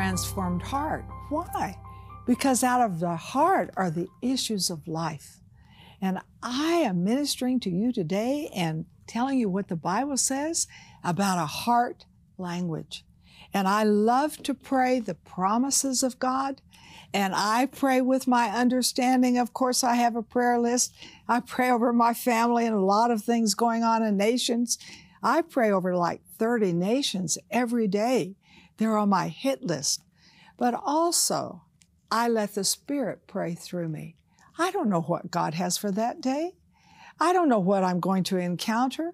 transformed 0.00 0.62
heart. 0.62 1.04
Why? 1.28 1.76
Because 2.26 2.64
out 2.64 2.80
of 2.80 3.00
the 3.00 3.16
heart 3.16 3.68
are 3.76 3.90
the 3.90 4.08
issues 4.22 4.70
of 4.70 4.88
life. 4.88 5.40
And 6.00 6.20
I 6.42 6.76
am 6.76 7.04
ministering 7.04 7.60
to 7.60 7.70
you 7.70 7.92
today 7.92 8.50
and 8.56 8.86
telling 9.06 9.38
you 9.38 9.50
what 9.50 9.68
the 9.68 9.76
Bible 9.76 10.16
says 10.16 10.66
about 11.04 11.36
a 11.36 11.44
heart 11.44 12.06
language. 12.38 13.04
And 13.52 13.68
I 13.68 13.82
love 13.82 14.42
to 14.44 14.54
pray 14.54 15.00
the 15.00 15.16
promises 15.16 16.02
of 16.02 16.18
God. 16.18 16.62
And 17.12 17.34
I 17.36 17.66
pray 17.66 18.00
with 18.00 18.26
my 18.26 18.48
understanding. 18.48 19.36
Of 19.36 19.52
course, 19.52 19.84
I 19.84 19.96
have 19.96 20.16
a 20.16 20.22
prayer 20.22 20.58
list. 20.58 20.94
I 21.28 21.40
pray 21.40 21.70
over 21.70 21.92
my 21.92 22.14
family 22.14 22.64
and 22.64 22.74
a 22.74 22.80
lot 22.80 23.10
of 23.10 23.22
things 23.22 23.54
going 23.54 23.82
on 23.82 24.02
in 24.02 24.16
nations. 24.16 24.78
I 25.22 25.42
pray 25.42 25.70
over 25.70 25.94
like 25.94 26.22
30 26.38 26.72
nations 26.72 27.36
every 27.50 27.86
day. 27.86 28.36
They're 28.80 28.96
on 28.96 29.10
my 29.10 29.28
hit 29.28 29.62
list. 29.62 30.02
But 30.56 30.72
also, 30.74 31.64
I 32.10 32.28
let 32.28 32.54
the 32.54 32.64
Spirit 32.64 33.26
pray 33.26 33.54
through 33.54 33.90
me. 33.90 34.16
I 34.58 34.70
don't 34.70 34.88
know 34.88 35.02
what 35.02 35.30
God 35.30 35.52
has 35.52 35.76
for 35.76 35.92
that 35.92 36.22
day. 36.22 36.52
I 37.20 37.34
don't 37.34 37.50
know 37.50 37.58
what 37.58 37.84
I'm 37.84 38.00
going 38.00 38.24
to 38.24 38.38
encounter. 38.38 39.12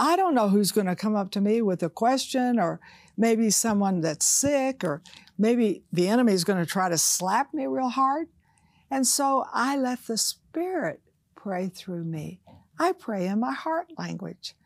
I 0.00 0.16
don't 0.16 0.34
know 0.34 0.48
who's 0.48 0.72
going 0.72 0.88
to 0.88 0.96
come 0.96 1.14
up 1.14 1.30
to 1.30 1.40
me 1.40 1.62
with 1.62 1.80
a 1.84 1.88
question 1.88 2.58
or 2.58 2.80
maybe 3.16 3.50
someone 3.50 4.00
that's 4.00 4.26
sick 4.26 4.82
or 4.82 5.00
maybe 5.38 5.84
the 5.92 6.08
enemy 6.08 6.32
is 6.32 6.42
going 6.42 6.58
to 6.58 6.66
try 6.66 6.88
to 6.88 6.98
slap 6.98 7.54
me 7.54 7.68
real 7.68 7.90
hard. 7.90 8.26
And 8.90 9.06
so 9.06 9.44
I 9.52 9.76
let 9.76 10.08
the 10.08 10.18
Spirit 10.18 11.02
pray 11.36 11.68
through 11.68 12.02
me. 12.02 12.40
I 12.80 12.90
pray 12.90 13.28
in 13.28 13.38
my 13.38 13.52
heart 13.52 13.92
language. 13.96 14.56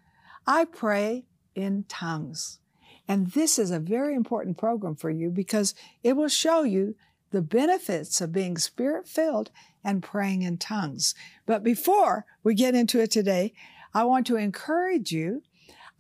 I 0.47 0.65
pray 0.65 1.27
in 1.55 1.85
tongues. 1.87 2.61
And 3.09 3.29
this 3.29 3.59
is 3.59 3.71
a 3.71 3.81
very 3.81 4.15
important 4.15 4.59
program 4.59 4.95
for 4.95 5.09
you 5.09 5.31
because 5.31 5.75
it 6.03 6.15
will 6.15 6.29
show 6.29 6.63
you 6.63 6.95
the 7.31 7.43
benefits 7.43 8.21
of 8.21 8.33
being 8.33 8.59
spirit 8.59 9.09
filled 9.09 9.51
and 9.83 10.03
praying 10.03 10.43
in 10.43 10.59
tongues. 10.59 11.15
But 11.47 11.65
before 11.65 12.27
we 12.43 12.55
get 12.55 12.75
into 12.75 13.01
it 13.01 13.11
today, 13.11 13.55
I 13.95 14.05
want 14.05 14.27
to 14.27 14.37
encourage 14.37 15.11
you. 15.13 15.43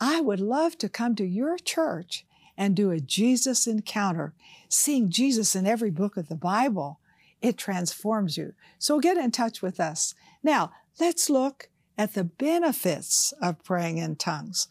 I 0.00 0.20
would 0.20 0.40
love 0.40 0.76
to 0.78 0.88
come 0.88 1.16
to 1.16 1.24
your 1.24 1.58
church 1.58 2.24
and 2.56 2.76
do 2.76 2.90
a 2.90 3.00
Jesus 3.00 3.66
encounter. 3.66 4.34
Seeing 4.68 5.10
Jesus 5.10 5.54
in 5.56 5.66
every 5.66 5.90
book 5.90 6.16
of 6.16 6.28
the 6.28 6.36
Bible, 6.36 7.00
it 7.40 7.56
transforms 7.56 8.36
you. 8.36 8.52
So 8.78 9.00
get 9.00 9.16
in 9.16 9.30
touch 9.30 9.62
with 9.62 9.80
us. 9.80 10.14
Now, 10.42 10.72
let's 11.00 11.30
look 11.30 11.70
at 11.96 12.14
the 12.14 12.24
benefits 12.24 13.32
of 13.40 13.64
praying 13.64 13.98
in 13.98 14.16
tongues. 14.16 14.68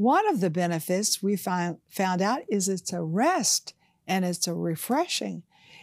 One 0.00 0.26
of 0.28 0.40
the 0.40 0.48
benefits 0.48 1.22
we 1.22 1.36
find, 1.36 1.76
found 1.90 2.22
out 2.22 2.40
is 2.48 2.70
it's 2.70 2.90
a 2.90 3.02
rest 3.02 3.74
and 4.06 4.24
it's 4.24 4.48
a 4.48 4.54
refreshing. 4.54 5.42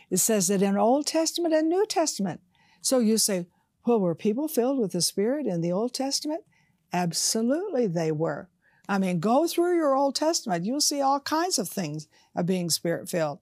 It 0.09 0.17
says 0.17 0.47
that 0.47 0.63
in 0.63 0.75
Old 0.75 1.05
Testament 1.05 1.53
and 1.53 1.69
New 1.69 1.85
Testament. 1.85 2.41
So 2.81 2.97
you 2.97 3.19
say, 3.19 3.45
well, 3.85 3.99
were 3.99 4.15
people 4.15 4.47
filled 4.47 4.79
with 4.79 4.93
the 4.93 5.03
Spirit 5.03 5.45
in 5.45 5.61
the 5.61 5.71
Old 5.71 5.93
Testament? 5.93 6.41
Absolutely, 6.91 7.85
they 7.85 8.11
were. 8.11 8.49
I 8.89 8.97
mean, 8.97 9.19
go 9.19 9.45
through 9.45 9.75
your 9.75 9.95
Old 9.95 10.15
Testament. 10.15 10.65
You'll 10.65 10.81
see 10.81 10.99
all 10.99 11.19
kinds 11.19 11.59
of 11.59 11.69
things 11.69 12.07
of 12.35 12.47
being 12.47 12.71
Spirit 12.71 13.07
filled. 13.07 13.38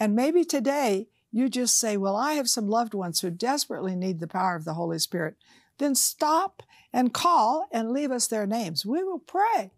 And 0.00 0.16
maybe 0.16 0.44
today 0.44 1.06
you 1.30 1.48
just 1.48 1.78
say, 1.78 1.96
well, 1.96 2.16
I 2.16 2.32
have 2.32 2.50
some 2.50 2.66
loved 2.66 2.92
ones 2.92 3.20
who 3.20 3.30
desperately 3.30 3.94
need 3.94 4.18
the 4.18 4.26
power 4.26 4.56
of 4.56 4.64
the 4.64 4.74
Holy 4.74 4.98
Spirit. 4.98 5.36
Then 5.78 5.94
stop 5.94 6.64
and 6.92 7.14
call 7.14 7.68
and 7.70 7.92
leave 7.92 8.10
us 8.10 8.26
their 8.26 8.48
names. 8.48 8.84
We 8.84 9.04
will 9.04 9.20
pray 9.20 9.70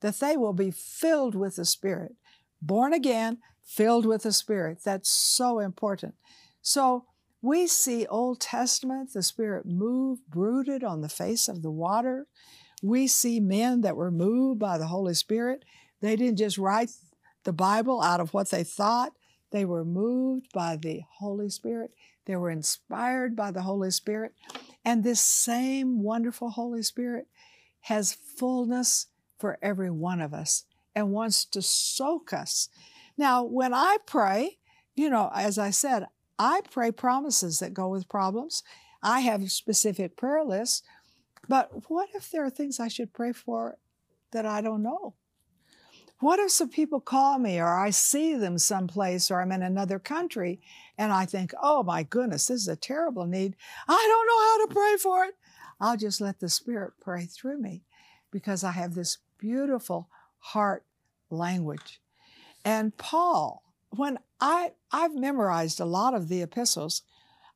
that 0.00 0.20
they 0.20 0.36
will 0.36 0.52
be 0.52 0.70
filled 0.70 1.34
with 1.34 1.56
the 1.56 1.64
Spirit, 1.64 2.12
born 2.62 2.92
again, 2.92 3.38
filled 3.64 4.06
with 4.06 4.22
the 4.22 4.32
Spirit. 4.32 4.78
That's 4.84 5.10
so 5.10 5.58
important. 5.58 6.14
So 6.62 7.04
we 7.40 7.66
see 7.66 8.06
Old 8.06 8.40
Testament, 8.40 9.12
the 9.12 9.22
Spirit 9.22 9.66
move, 9.66 10.18
brooded 10.28 10.82
on 10.82 11.00
the 11.00 11.08
face 11.08 11.48
of 11.48 11.62
the 11.62 11.70
water. 11.70 12.26
We 12.82 13.06
see 13.06 13.40
men 13.40 13.82
that 13.82 13.96
were 13.96 14.10
moved 14.10 14.58
by 14.58 14.78
the 14.78 14.86
Holy 14.86 15.14
Spirit. 15.14 15.64
They 16.00 16.16
didn't 16.16 16.38
just 16.38 16.58
write 16.58 16.90
the 17.44 17.52
Bible 17.52 18.02
out 18.02 18.20
of 18.20 18.34
what 18.34 18.50
they 18.50 18.64
thought. 18.64 19.12
They 19.50 19.64
were 19.64 19.84
moved 19.84 20.52
by 20.52 20.76
the 20.76 21.02
Holy 21.18 21.48
Spirit. 21.48 21.92
They 22.26 22.36
were 22.36 22.50
inspired 22.50 23.34
by 23.34 23.50
the 23.50 23.62
Holy 23.62 23.90
Spirit. 23.90 24.34
And 24.84 25.02
this 25.02 25.20
same 25.20 26.02
wonderful 26.02 26.50
Holy 26.50 26.82
Spirit 26.82 27.26
has 27.82 28.12
fullness 28.12 29.06
for 29.38 29.58
every 29.62 29.90
one 29.90 30.20
of 30.20 30.34
us 30.34 30.64
and 30.94 31.12
wants 31.12 31.44
to 31.44 31.62
soak 31.62 32.32
us. 32.32 32.68
Now, 33.16 33.44
when 33.44 33.72
I 33.72 33.98
pray, 34.06 34.58
you 34.94 35.10
know, 35.10 35.30
as 35.34 35.58
I 35.58 35.70
said, 35.70 36.06
I 36.38 36.60
pray 36.70 36.92
promises 36.92 37.58
that 37.58 37.74
go 37.74 37.88
with 37.88 38.08
problems. 38.08 38.62
I 39.02 39.20
have 39.20 39.50
specific 39.50 40.16
prayer 40.16 40.44
lists, 40.44 40.82
but 41.48 41.88
what 41.88 42.08
if 42.14 42.30
there 42.30 42.44
are 42.44 42.50
things 42.50 42.80
I 42.80 42.88
should 42.88 43.12
pray 43.12 43.32
for 43.32 43.78
that 44.32 44.44
I 44.44 44.60
don't 44.60 44.82
know? 44.82 45.14
What 46.20 46.40
if 46.40 46.50
some 46.50 46.68
people 46.68 47.00
call 47.00 47.38
me 47.38 47.60
or 47.60 47.78
I 47.78 47.90
see 47.90 48.34
them 48.34 48.58
someplace 48.58 49.30
or 49.30 49.40
I'm 49.40 49.52
in 49.52 49.62
another 49.62 50.00
country 50.00 50.60
and 50.96 51.12
I 51.12 51.26
think, 51.26 51.52
oh 51.62 51.84
my 51.84 52.02
goodness, 52.02 52.48
this 52.48 52.62
is 52.62 52.68
a 52.68 52.74
terrible 52.74 53.24
need. 53.24 53.54
I 53.86 54.06
don't 54.08 54.26
know 54.26 54.40
how 54.40 54.66
to 54.66 54.74
pray 54.74 54.96
for 55.00 55.24
it. 55.26 55.34
I'll 55.80 55.96
just 55.96 56.20
let 56.20 56.40
the 56.40 56.48
Spirit 56.48 56.94
pray 57.00 57.26
through 57.26 57.58
me 57.58 57.84
because 58.32 58.64
I 58.64 58.72
have 58.72 58.94
this 58.94 59.18
beautiful 59.38 60.08
heart 60.38 60.84
language. 61.30 62.00
And 62.64 62.96
Paul, 62.96 63.62
when 63.90 64.18
I, 64.40 64.72
I've 64.92 65.14
memorized 65.14 65.80
a 65.80 65.86
lot 65.86 66.14
of 66.14 66.28
the 66.28 66.42
epistles, 66.42 67.02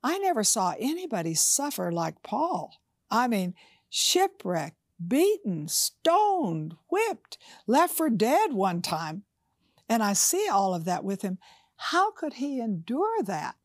I 0.03 0.17
never 0.17 0.43
saw 0.43 0.73
anybody 0.79 1.33
suffer 1.33 1.91
like 1.91 2.23
Paul. 2.23 2.73
I 3.09 3.27
mean, 3.27 3.53
shipwrecked, 3.89 4.77
beaten, 5.05 5.67
stoned, 5.67 6.75
whipped, 6.89 7.37
left 7.67 7.95
for 7.95 8.09
dead 8.09 8.53
one 8.53 8.81
time. 8.81 9.23
And 9.87 10.01
I 10.01 10.13
see 10.13 10.47
all 10.51 10.73
of 10.73 10.85
that 10.85 11.03
with 11.03 11.21
him. 11.21 11.37
How 11.75 12.11
could 12.11 12.35
he 12.35 12.59
endure 12.59 13.21
that? 13.23 13.55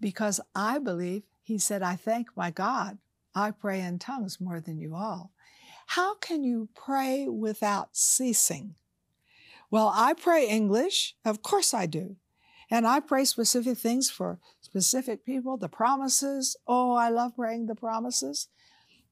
Because 0.00 0.40
I 0.54 0.78
believe 0.78 1.22
he 1.42 1.58
said, 1.58 1.82
I 1.82 1.96
thank 1.96 2.28
my 2.36 2.50
God. 2.50 2.98
I 3.34 3.50
pray 3.50 3.80
in 3.80 3.98
tongues 3.98 4.40
more 4.40 4.60
than 4.60 4.78
you 4.78 4.94
all. 4.94 5.32
How 5.86 6.14
can 6.16 6.42
you 6.44 6.68
pray 6.74 7.28
without 7.28 7.90
ceasing? 7.96 8.74
Well, 9.70 9.90
I 9.94 10.14
pray 10.14 10.48
English. 10.48 11.14
Of 11.24 11.42
course 11.42 11.74
I 11.74 11.86
do. 11.86 12.16
And 12.70 12.86
I 12.86 13.00
pray 13.00 13.24
specific 13.24 13.78
things 13.78 14.10
for 14.10 14.38
specific 14.60 15.24
people, 15.24 15.56
the 15.56 15.68
promises. 15.68 16.56
Oh, 16.66 16.94
I 16.94 17.08
love 17.08 17.36
praying 17.36 17.66
the 17.66 17.74
promises. 17.74 18.48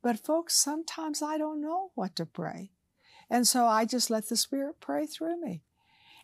But 0.03 0.25
folks, 0.25 0.55
sometimes 0.57 1.23
I 1.23 1.39
don't 1.39 1.61
know 1.61 1.91
what 1.95 2.17
to 2.17 2.27
pray. 2.27 2.71
And 3.31 3.47
so 3.47 3.67
I 3.67 3.85
just 3.85 4.11
let 4.11 4.29
the 4.29 4.37
Spirit 4.37 4.77
pray 4.81 5.07
through 5.07 5.41
me. 5.41 5.63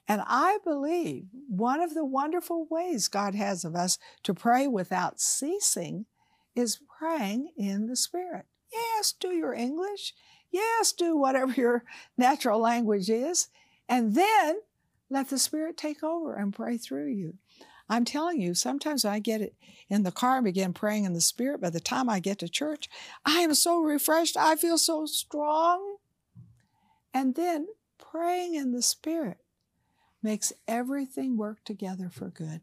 And 0.06 0.22
I 0.26 0.58
believe 0.64 1.26
one 1.48 1.80
of 1.80 1.94
the 1.94 2.04
wonderful 2.04 2.66
ways 2.70 3.08
God 3.08 3.34
has 3.34 3.64
of 3.64 3.74
us 3.74 3.98
to 4.24 4.34
pray 4.34 4.66
without 4.66 5.20
ceasing 5.20 6.06
is 6.54 6.80
praying 6.98 7.52
in 7.56 7.86
the 7.86 7.96
Spirit. 7.96 8.46
Yes, 8.72 9.12
do 9.12 9.28
your 9.28 9.52
English. 9.52 10.14
Yes, 10.50 10.92
do 10.92 11.16
whatever 11.16 11.52
your 11.52 11.84
natural 12.16 12.60
language 12.60 13.10
is. 13.10 13.48
And 13.88 14.14
then 14.14 14.60
let 15.10 15.30
the 15.30 15.38
Spirit 15.38 15.76
take 15.76 16.02
over 16.02 16.34
and 16.34 16.54
pray 16.54 16.76
through 16.76 17.08
you. 17.08 17.34
I'm 17.88 18.04
telling 18.04 18.40
you, 18.40 18.54
sometimes 18.54 19.04
I 19.04 19.18
get 19.18 19.40
it 19.40 19.54
in 19.88 20.02
the 20.02 20.12
car 20.12 20.36
and 20.36 20.44
begin 20.44 20.74
praying 20.74 21.04
in 21.04 21.14
the 21.14 21.20
Spirit. 21.20 21.60
By 21.60 21.70
the 21.70 21.80
time 21.80 22.10
I 22.10 22.20
get 22.20 22.38
to 22.40 22.48
church, 22.48 22.88
I 23.24 23.40
am 23.40 23.54
so 23.54 23.80
refreshed. 23.80 24.36
I 24.36 24.56
feel 24.56 24.76
so 24.76 25.06
strong. 25.06 25.96
And 27.14 27.34
then 27.34 27.68
praying 27.98 28.54
in 28.54 28.72
the 28.72 28.82
Spirit 28.82 29.38
makes 30.22 30.52
everything 30.66 31.36
work 31.36 31.64
together 31.64 32.10
for 32.10 32.28
good. 32.28 32.60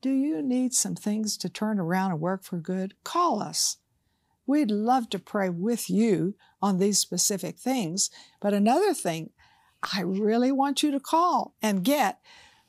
Do 0.00 0.10
you 0.10 0.42
need 0.42 0.74
some 0.74 0.94
things 0.94 1.36
to 1.38 1.48
turn 1.48 1.80
around 1.80 2.12
and 2.12 2.20
work 2.20 2.44
for 2.44 2.58
good? 2.58 2.94
Call 3.02 3.42
us. 3.42 3.78
We'd 4.46 4.70
love 4.70 5.10
to 5.10 5.18
pray 5.18 5.48
with 5.48 5.90
you 5.90 6.34
on 6.62 6.78
these 6.78 6.98
specific 6.98 7.58
things. 7.58 8.10
But 8.40 8.54
another 8.54 8.94
thing, 8.94 9.30
I 9.94 10.00
really 10.00 10.52
want 10.52 10.82
you 10.82 10.90
to 10.92 11.00
call 11.00 11.54
and 11.60 11.84
get 11.84 12.20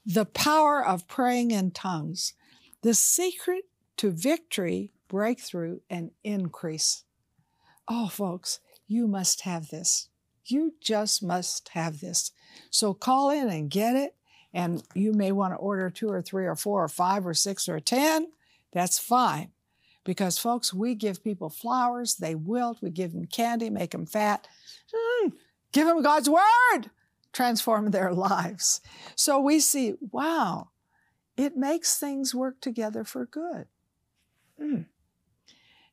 the 0.06 0.25
power 0.25 0.85
of 0.85 1.07
praying 1.07 1.51
in 1.51 1.71
tongues, 1.71 2.33
the 2.81 2.94
secret 2.94 3.65
to 3.97 4.12
victory, 4.12 4.91
breakthrough, 5.07 5.79
and 5.89 6.12
increase. 6.24 7.03
Oh, 7.88 8.07
folks, 8.07 8.59
you 8.88 9.07
must 9.07 9.41
have 9.41 9.69
this. 9.69 10.09
You 10.45 10.75
just 10.81 11.21
must 11.21 11.69
have 11.69 12.00
this. 12.00 12.31
So 12.69 12.94
call 12.94 13.30
in 13.30 13.50
and 13.50 13.69
get 13.69 13.95
it. 13.95 14.15
And 14.53 14.81
you 14.95 15.13
may 15.13 15.31
want 15.31 15.53
to 15.53 15.57
order 15.57 15.89
two 15.89 16.09
or 16.09 16.21
three 16.21 16.45
or 16.45 16.56
four 16.56 16.83
or 16.83 16.88
five 16.88 17.27
or 17.27 17.33
six 17.33 17.68
or 17.68 17.80
10. 17.80 18.27
That's 18.71 18.97
fine. 18.97 19.51
Because, 20.07 20.38
folks, 20.38 20.74
we 20.74 20.95
give 20.95 21.21
people 21.21 21.50
flowers, 21.50 22.15
they 22.15 22.33
wilt, 22.33 22.81
we 22.81 22.89
give 22.89 23.12
them 23.12 23.25
candy, 23.25 23.69
make 23.69 23.92
them 23.92 24.06
fat. 24.06 24.48
Mm, 24.95 25.33
give 25.74 25.86
them 25.86 26.01
God's 26.01 26.30
Word. 26.30 26.89
transform 27.33 27.92
their 27.92 28.13
lives. 28.13 28.80
So 29.15 29.38
we 29.42 29.59
see, 29.59 29.95
wow, 30.00 30.69
it 31.36 31.57
makes 31.57 32.00
things 32.00 32.33
work 32.33 32.62
together 32.62 33.04
for 33.04 33.25
good. 33.25 33.65
Mm. 34.57 34.86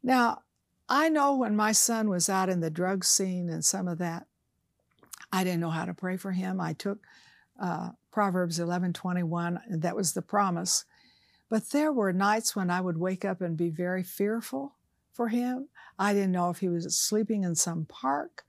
Now, 0.00 0.42
I 0.88 1.08
know 1.08 1.34
when 1.34 1.56
my 1.56 1.72
son 1.72 2.08
was 2.08 2.28
out 2.28 2.48
in 2.48 2.60
the 2.60 2.70
drug 2.70 3.04
scene 3.04 3.50
and 3.50 3.64
some 3.64 3.88
of 3.88 3.98
that, 3.98 4.28
I 5.32 5.42
didn't 5.42 5.60
know 5.60 5.70
how 5.70 5.86
to 5.86 5.92
pray 5.92 6.18
for 6.18 6.30
him. 6.30 6.60
I 6.60 6.74
took 6.74 7.00
uh, 7.60 7.90
Proverbs 8.12 8.60
11:21, 8.60 9.58
and 9.66 9.82
that 9.82 9.96
was 9.96 10.12
the 10.12 10.22
promise. 10.22 10.84
But 11.48 11.70
there 11.70 11.92
were 11.92 12.12
nights 12.12 12.56
when 12.56 12.70
I 12.70 12.80
would 12.80 12.98
wake 12.98 13.24
up 13.24 13.40
and 13.40 13.56
be 13.56 13.70
very 13.70 14.02
fearful 14.02 14.74
for 15.12 15.28
him. 15.28 15.68
I 15.98 16.12
didn't 16.12 16.32
know 16.32 16.50
if 16.50 16.58
he 16.58 16.68
was 16.68 16.96
sleeping 16.96 17.44
in 17.44 17.54
some 17.54 17.84
park. 17.84 18.44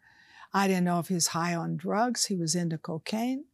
I 0.54 0.68
didn't 0.68 0.86
know 0.86 1.00
if 1.00 1.10
he 1.10 1.14
was 1.14 1.28
high 1.28 1.54
on 1.54 1.78
drugs. 1.78 2.26
He 2.26 2.36
was 2.36 2.56
into 2.56 2.78
cocaine. 2.78 3.46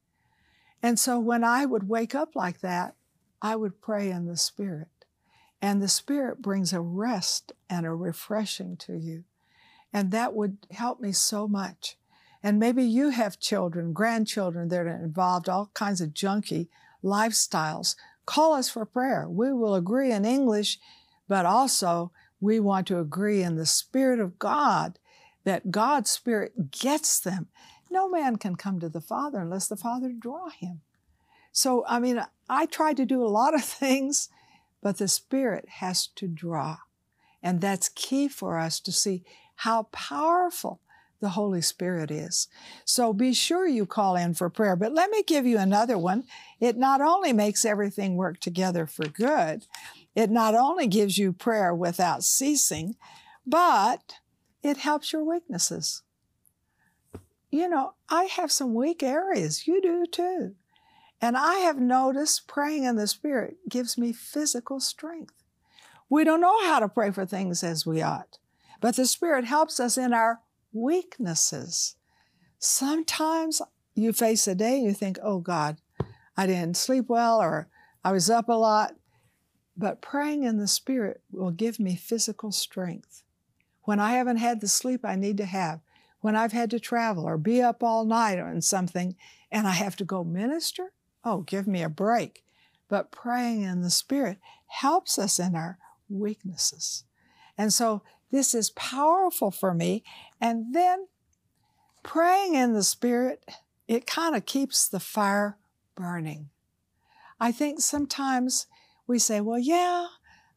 And 0.83 0.99
so 0.99 1.19
when 1.19 1.43
I 1.43 1.65
would 1.65 1.89
wake 1.89 2.15
up 2.15 2.35
like 2.35 2.61
that, 2.61 2.95
I 3.41 3.55
would 3.55 3.81
pray 3.81 4.09
in 4.09 4.25
the 4.25 4.37
Spirit. 4.37 4.87
And 5.61 5.81
the 5.81 5.87
Spirit 5.87 6.41
brings 6.41 6.73
a 6.73 6.81
rest 6.81 7.51
and 7.69 7.85
a 7.85 7.93
refreshing 7.93 8.77
to 8.77 8.97
you. 8.97 9.23
And 9.93 10.11
that 10.11 10.33
would 10.33 10.57
help 10.71 10.99
me 10.99 11.11
so 11.11 11.47
much. 11.47 11.97
And 12.41 12.59
maybe 12.59 12.83
you 12.83 13.09
have 13.09 13.39
children, 13.39 13.93
grandchildren 13.93 14.69
that 14.69 14.79
are 14.79 14.87
involved, 14.87 15.49
all 15.49 15.69
kinds 15.73 16.01
of 16.01 16.09
junky 16.09 16.69
lifestyles. 17.03 17.95
Call 18.25 18.53
us 18.53 18.69
for 18.69 18.85
prayer. 18.85 19.27
We 19.29 19.51
will 19.51 19.75
agree 19.75 20.11
in 20.11 20.25
English, 20.25 20.79
but 21.27 21.45
also 21.45 22.11
we 22.39 22.59
want 22.59 22.87
to 22.87 22.99
agree 22.99 23.43
in 23.43 23.55
the 23.55 23.65
Spirit 23.65 24.19
of 24.19 24.39
God 24.39 24.99
that 25.43 25.71
God's 25.71 26.09
Spirit 26.09 26.71
gets 26.71 27.19
them. 27.19 27.47
No 27.89 28.09
man 28.09 28.37
can 28.37 28.55
come 28.55 28.79
to 28.79 28.89
the 28.89 29.01
Father 29.01 29.39
unless 29.39 29.67
the 29.67 29.75
Father 29.75 30.11
draw 30.11 30.49
him. 30.49 30.81
So, 31.51 31.83
I 31.87 31.99
mean, 31.99 32.23
I 32.49 32.65
try 32.65 32.93
to 32.93 33.05
do 33.05 33.23
a 33.23 33.27
lot 33.27 33.53
of 33.53 33.63
things, 33.65 34.29
but 34.81 34.97
the 34.97 35.07
Spirit 35.07 35.67
has 35.79 36.07
to 36.07 36.27
draw. 36.27 36.77
And 37.43 37.59
that's 37.59 37.89
key 37.89 38.27
for 38.27 38.57
us 38.57 38.79
to 38.81 38.91
see 38.91 39.23
how 39.55 39.83
powerful 39.91 40.79
the 41.21 41.29
Holy 41.29 41.61
Spirit 41.61 42.11
is. 42.11 42.47
So 42.83 43.13
be 43.13 43.33
sure 43.33 43.67
you 43.67 43.85
call 43.85 44.15
in 44.15 44.33
for 44.33 44.49
prayer. 44.49 44.75
But 44.75 44.93
let 44.93 45.09
me 45.09 45.23
give 45.23 45.45
you 45.45 45.57
another 45.57 45.97
one. 45.97 46.25
It 46.59 46.77
not 46.77 46.99
only 46.99 47.31
makes 47.31 47.63
everything 47.63 48.15
work 48.15 48.39
together 48.39 48.85
for 48.85 49.05
good, 49.05 49.65
it 50.15 50.29
not 50.29 50.55
only 50.55 50.87
gives 50.87 51.17
you 51.17 51.31
prayer 51.31 51.73
without 51.73 52.23
ceasing, 52.23 52.95
but 53.45 54.15
it 54.61 54.77
helps 54.77 55.13
your 55.13 55.23
weaknesses. 55.23 56.01
You 57.49 57.69
know, 57.69 57.93
I 58.09 58.25
have 58.25 58.51
some 58.51 58.73
weak 58.73 59.03
areas. 59.03 59.67
You 59.67 59.81
do 59.81 60.05
too. 60.05 60.55
And 61.21 61.37
I 61.37 61.55
have 61.59 61.77
noticed 61.77 62.47
praying 62.47 62.85
in 62.85 62.95
the 62.95 63.07
Spirit 63.07 63.57
gives 63.69 63.97
me 63.97 64.11
physical 64.11 64.79
strength. 64.79 65.35
We 66.09 66.23
don't 66.23 66.41
know 66.41 66.65
how 66.65 66.79
to 66.79 66.89
pray 66.89 67.11
for 67.11 67.25
things 67.25 67.63
as 67.63 67.85
we 67.85 68.01
ought, 68.01 68.39
but 68.81 68.95
the 68.95 69.05
Spirit 69.05 69.45
helps 69.45 69.79
us 69.79 69.97
in 69.97 70.13
our 70.13 70.39
weaknesses. 70.73 71.95
Sometimes 72.59 73.61
you 73.95 74.13
face 74.13 74.47
a 74.47 74.55
day 74.55 74.75
and 74.77 74.85
you 74.85 74.93
think, 74.93 75.17
oh 75.23 75.39
God, 75.39 75.77
I 76.37 76.47
didn't 76.47 76.77
sleep 76.77 77.05
well 77.07 77.41
or 77.41 77.67
I 78.03 78.11
was 78.11 78.29
up 78.29 78.49
a 78.49 78.53
lot. 78.53 78.95
But 79.77 80.01
praying 80.01 80.43
in 80.43 80.57
the 80.57 80.67
Spirit 80.67 81.21
will 81.31 81.51
give 81.51 81.79
me 81.79 81.95
physical 81.95 82.51
strength. 82.51 83.23
When 83.83 83.99
I 83.99 84.11
haven't 84.11 84.37
had 84.37 84.61
the 84.61 84.67
sleep 84.67 85.01
I 85.03 85.15
need 85.15 85.37
to 85.37 85.45
have, 85.45 85.81
when 86.19 86.35
I've 86.35 86.51
had 86.51 86.69
to 86.71 86.79
travel 86.79 87.25
or 87.25 87.37
be 87.37 87.61
up 87.61 87.81
all 87.81 88.05
night 88.05 88.37
on 88.37 88.61
something 88.61 89.15
and 89.51 89.67
I 89.67 89.71
have 89.71 89.95
to 89.97 90.05
go 90.05 90.23
minister, 90.23 90.91
oh, 91.23 91.41
give 91.41 91.67
me 91.67 91.81
a 91.81 91.89
break. 91.89 92.43
But 92.89 93.11
praying 93.11 93.63
in 93.63 93.81
the 93.81 93.89
Spirit 93.89 94.37
helps 94.67 95.17
us 95.17 95.39
in 95.39 95.55
our 95.55 95.79
weaknesses. 96.09 97.05
And 97.57 97.73
so 97.73 98.03
this 98.31 98.53
is 98.53 98.69
powerful 98.71 99.51
for 99.51 99.73
me. 99.73 100.03
And 100.41 100.73
then 100.73 101.07
praying 102.03 102.55
in 102.55 102.73
the 102.73 102.83
Spirit, 102.83 103.45
it 103.87 104.07
kind 104.07 104.35
of 104.35 104.45
keeps 104.45 104.87
the 104.87 104.99
fire 104.99 105.57
burning. 105.95 106.49
I 107.39 107.51
think 107.51 107.79
sometimes 107.79 108.65
we 109.07 109.19
say, 109.19 109.39
well, 109.39 109.59
yeah, 109.59 110.07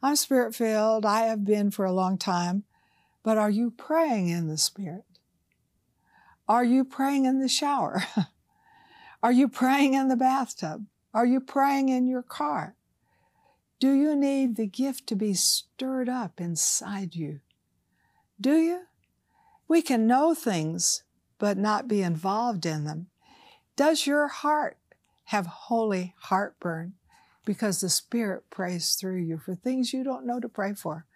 I'm 0.03 0.17
spirit 0.17 0.55
filled. 0.55 1.07
I 1.07 1.23
have 1.23 1.45
been 1.45 1.71
for 1.71 1.85
a 1.85 1.93
long 1.93 2.19
time. 2.19 2.65
But 3.23 3.39
are 3.39 3.51
you 3.51 3.71
praying 3.71 4.29
in 4.29 4.49
the 4.49 4.59
Spirit? 4.59 5.05
Are 6.47 6.65
you 6.65 6.85
praying 6.85 7.25
in 7.25 7.41
the 7.41 7.49
shower? 7.49 8.05
Are 9.23 9.33
you 9.33 9.49
praying 9.49 9.95
in 9.95 10.09
the 10.09 10.17
bathtub? 10.17 10.85
Are 11.15 11.25
you 11.25 11.41
praying 11.41 11.89
in 11.89 12.07
your 12.07 12.23
car? 12.23 12.77
Do 13.81 13.93
you 13.93 14.15
need 14.15 14.57
the 14.57 14.67
gift 14.67 15.07
to 15.07 15.17
be 15.17 15.33
stirred 15.33 16.11
up 16.11 16.39
inside 16.39 17.15
you? 17.15 17.41
Do 18.39 18.57
you? 18.57 18.83
We 19.69 19.83
can 19.83 20.07
know 20.07 20.35
things, 20.35 21.03
but 21.39 21.57
not 21.57 21.89
be 21.89 22.03
involved 22.03 22.67
in 22.67 22.85
them. 22.85 23.09
Does 23.77 24.07
your 24.07 24.29
heart 24.29 24.77
have 25.25 25.47
holy 25.47 26.15
heartburn 26.19 26.95
because 27.45 27.81
the 27.81 27.89
Spirit 27.89 28.51
prays 28.51 28.95
through 28.95 29.23
you 29.23 29.39
for 29.39 29.55
things 29.55 29.93
you 29.93 30.05
don't 30.05 30.27
know 30.27 30.41
to 30.41 30.49
pray 30.49 30.75
for? 30.75 31.07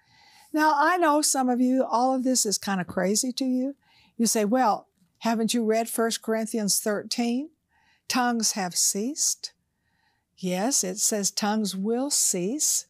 Now, 0.52 0.72
I 0.76 0.96
know 0.96 1.20
some 1.20 1.48
of 1.48 1.60
you, 1.60 1.84
all 1.84 2.14
of 2.14 2.24
this 2.24 2.46
is 2.46 2.58
kind 2.58 2.80
of 2.80 2.86
crazy 2.86 3.32
to 3.32 3.44
you. 3.44 3.76
You 4.16 4.26
say, 4.26 4.44
well, 4.44 4.88
haven't 5.18 5.52
you 5.52 5.64
read 5.64 5.88
1 5.88 6.10
Corinthians 6.22 6.80
13? 6.80 7.50
tongues 8.08 8.52
have 8.52 8.74
ceased. 8.74 9.52
Yes, 10.36 10.82
it 10.82 10.98
says 10.98 11.30
tongues 11.30 11.76
will 11.76 12.10
cease, 12.10 12.86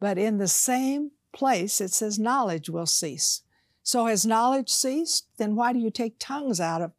but 0.00 0.18
in 0.18 0.38
the 0.38 0.48
same 0.48 1.12
place 1.32 1.80
it 1.80 1.92
says 1.92 2.18
knowledge 2.18 2.70
will 2.70 2.86
cease. 2.86 3.42
So 3.84 4.06
has 4.06 4.26
knowledge 4.26 4.70
ceased? 4.70 5.28
Then 5.36 5.54
why 5.54 5.72
do 5.72 5.78
you 5.78 5.90
take 5.90 6.16
tongues 6.18 6.58
out 6.58 6.82
of 6.82 6.92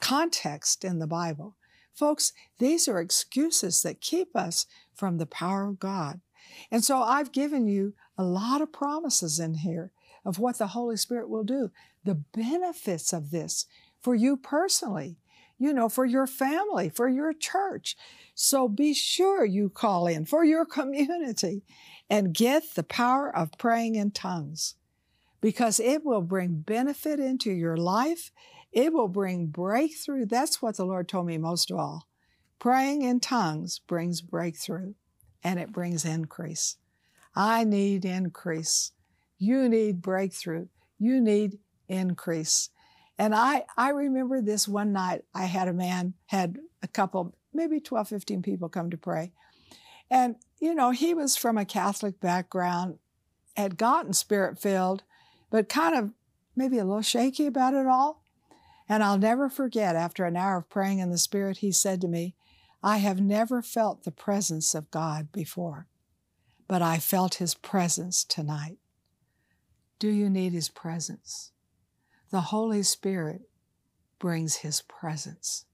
context 0.00 0.82
in 0.84 0.98
the 0.98 1.06
Bible? 1.06 1.56
Folks, 1.94 2.32
these 2.58 2.88
are 2.88 2.98
excuses 2.98 3.82
that 3.82 4.00
keep 4.00 4.34
us 4.34 4.66
from 4.94 5.18
the 5.18 5.26
power 5.26 5.68
of 5.68 5.78
God. 5.78 6.20
And 6.70 6.82
so 6.82 7.02
I've 7.02 7.32
given 7.32 7.68
you 7.68 7.94
a 8.16 8.24
lot 8.24 8.62
of 8.62 8.72
promises 8.72 9.38
in 9.38 9.54
here 9.54 9.92
of 10.24 10.38
what 10.38 10.58
the 10.58 10.68
Holy 10.68 10.96
Spirit 10.96 11.28
will 11.28 11.44
do, 11.44 11.70
the 12.02 12.14
benefits 12.14 13.12
of 13.12 13.30
this 13.30 13.66
for 14.00 14.14
you 14.14 14.36
personally 14.36 15.18
you 15.62 15.72
know, 15.72 15.88
for 15.88 16.04
your 16.04 16.26
family, 16.26 16.88
for 16.88 17.08
your 17.08 17.32
church. 17.32 17.96
So 18.34 18.66
be 18.66 18.92
sure 18.92 19.44
you 19.44 19.68
call 19.68 20.08
in 20.08 20.24
for 20.24 20.44
your 20.44 20.64
community 20.78 21.62
and 22.10 22.34
get 22.34 22.74
the 22.74 22.82
power 22.82 23.34
of 23.34 23.52
praying 23.58 23.94
in 23.94 24.10
tongues 24.10 24.74
because 25.42 25.80
it 25.80 26.06
will 26.06 26.22
bring 26.22 26.60
benefit 26.60 27.20
into 27.20 27.50
your 27.50 27.76
life. 27.76 28.30
It 28.72 28.94
will 28.94 29.08
bring 29.08 29.48
breakthrough. 29.48 30.24
That's 30.24 30.62
what 30.62 30.78
the 30.78 30.86
Lord 30.86 31.08
told 31.08 31.26
me 31.26 31.36
most 31.36 31.70
of 31.70 31.78
all. 31.78 32.08
Praying 32.58 33.02
in 33.02 33.20
tongues 33.20 33.80
brings 33.80 34.22
breakthrough 34.22 34.94
and 35.44 35.58
it 35.58 35.72
brings 35.72 36.06
increase. 36.06 36.76
I 37.34 37.64
need 37.64 38.04
increase. 38.04 38.92
You 39.36 39.68
need 39.68 40.00
breakthrough. 40.00 40.68
You 40.98 41.20
need 41.20 41.58
increase. 41.88 42.70
And 43.18 43.34
I, 43.34 43.64
I 43.76 43.90
remember 43.90 44.40
this 44.40 44.68
one 44.68 44.92
night, 44.92 45.22
I 45.34 45.46
had 45.46 45.68
a 45.68 45.72
man, 45.72 46.14
had 46.26 46.58
a 46.82 46.88
couple, 46.88 47.34
maybe 47.52 47.80
12, 47.80 48.08
15 48.08 48.42
people 48.42 48.68
come 48.68 48.90
to 48.90 48.96
pray. 48.96 49.32
And, 50.08 50.36
you 50.60 50.74
know, 50.74 50.90
he 50.90 51.14
was 51.14 51.36
from 51.36 51.58
a 51.58 51.64
Catholic 51.64 52.20
background, 52.20 52.98
had 53.56 53.76
gotten 53.76 54.12
spirit 54.12 54.58
filled, 54.58 55.02
but 55.52 55.68
kind 55.68 55.94
of 55.94 56.10
maybe 56.56 56.78
a 56.78 56.84
little 56.84 57.02
shaky 57.02 57.44
about 57.46 57.74
it 57.74 57.86
all. 57.86 58.24
And 58.88 59.04
I'll 59.04 59.18
never 59.18 59.50
forget, 59.50 59.94
after 59.94 60.24
an 60.24 60.34
hour 60.34 60.56
of 60.56 60.70
praying 60.70 60.98
in 60.98 61.10
the 61.10 61.18
Spirit, 61.18 61.58
he 61.58 61.70
said 61.70 62.00
to 62.00 62.08
me, 62.08 62.34
I 62.82 62.98
have 62.98 63.20
never 63.20 63.60
felt 63.60 64.02
the 64.02 64.10
presence 64.10 64.74
of 64.74 64.90
God 64.90 65.30
before, 65.30 65.86
but 66.66 66.80
I 66.80 66.98
felt 66.98 67.34
His 67.34 67.54
presence 67.54 68.24
tonight. 68.24 68.78
Do 69.98 70.08
you 70.08 70.30
need 70.30 70.52
His 70.52 70.70
presence? 70.70 71.52
The 72.30 72.40
Holy 72.40 72.82
Spirit 72.82 73.42
brings 74.18 74.56
His 74.56 74.80
presence. 74.80 75.66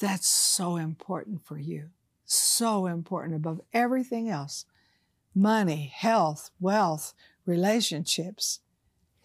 That's 0.00 0.26
so 0.26 0.76
important 0.76 1.44
for 1.44 1.58
you. 1.58 1.90
So 2.24 2.86
important 2.86 3.36
above 3.36 3.60
everything 3.72 4.30
else 4.30 4.64
money, 5.34 5.92
health, 5.94 6.50
wealth, 6.58 7.12
relationships. 7.46 8.60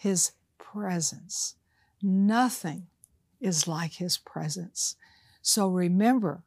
His 0.04 0.34
presence. 0.58 1.56
Nothing 2.02 2.88
is 3.40 3.68
like 3.68 3.94
His 3.94 4.18
presence. 4.18 4.96
So 5.42 5.68
remember, 5.68 6.44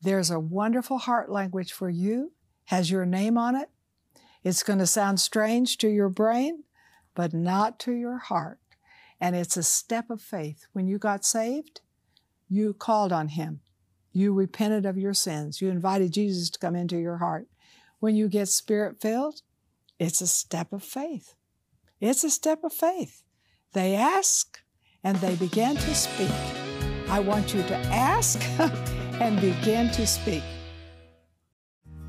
there's 0.00 0.30
a 0.30 0.40
wonderful 0.40 0.98
heart 0.98 1.30
language 1.30 1.72
for 1.72 1.90
you, 1.90 2.32
has 2.66 2.90
your 2.90 3.04
name 3.04 3.36
on 3.36 3.54
it. 3.54 3.68
It's 4.42 4.62
going 4.62 4.78
to 4.78 4.86
sound 4.86 5.20
strange 5.20 5.78
to 5.78 5.88
your 5.88 6.08
brain, 6.08 6.64
but 7.14 7.32
not 7.32 7.78
to 7.80 7.92
your 7.92 8.18
heart. 8.18 8.58
And 9.20 9.36
it's 9.36 9.56
a 9.56 9.62
step 9.62 10.10
of 10.10 10.20
faith. 10.20 10.66
When 10.72 10.88
you 10.88 10.98
got 10.98 11.24
saved, 11.24 11.80
you 12.48 12.74
called 12.74 13.12
on 13.12 13.28
Him 13.28 13.60
you 14.12 14.32
repented 14.32 14.84
of 14.84 14.98
your 14.98 15.14
sins. 15.14 15.60
You 15.60 15.70
invited 15.70 16.12
Jesus 16.12 16.50
to 16.50 16.58
come 16.58 16.76
into 16.76 16.98
your 16.98 17.18
heart. 17.18 17.46
When 18.00 18.14
you 18.14 18.28
get 18.28 18.48
spirit 18.48 19.00
filled, 19.00 19.42
it's 19.98 20.20
a 20.20 20.26
step 20.26 20.72
of 20.72 20.82
faith. 20.82 21.34
It's 22.02 22.24
a 22.24 22.30
step 22.30 22.64
of 22.64 22.72
faith. 22.72 23.22
They 23.74 23.94
ask 23.94 24.58
and 25.04 25.16
they 25.18 25.36
begin 25.36 25.76
to 25.76 25.94
speak. 25.94 26.32
I 27.08 27.20
want 27.20 27.54
you 27.54 27.62
to 27.62 27.76
ask 27.76 28.42
and 29.20 29.40
begin 29.40 29.88
to 29.92 30.04
speak. 30.04 30.42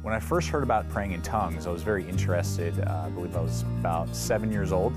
When 0.02 0.12
I 0.12 0.20
first 0.20 0.50
heard 0.50 0.64
about 0.64 0.90
praying 0.90 1.12
in 1.12 1.22
tongues, 1.22 1.68
I 1.68 1.70
was 1.70 1.84
very 1.84 2.10
interested. 2.10 2.80
Uh, 2.80 3.04
I 3.06 3.10
believe 3.12 3.38
I 3.38 3.42
was 3.42 3.62
about 3.82 4.16
seven 4.16 4.52
years 4.52 4.72
old, 4.72 4.96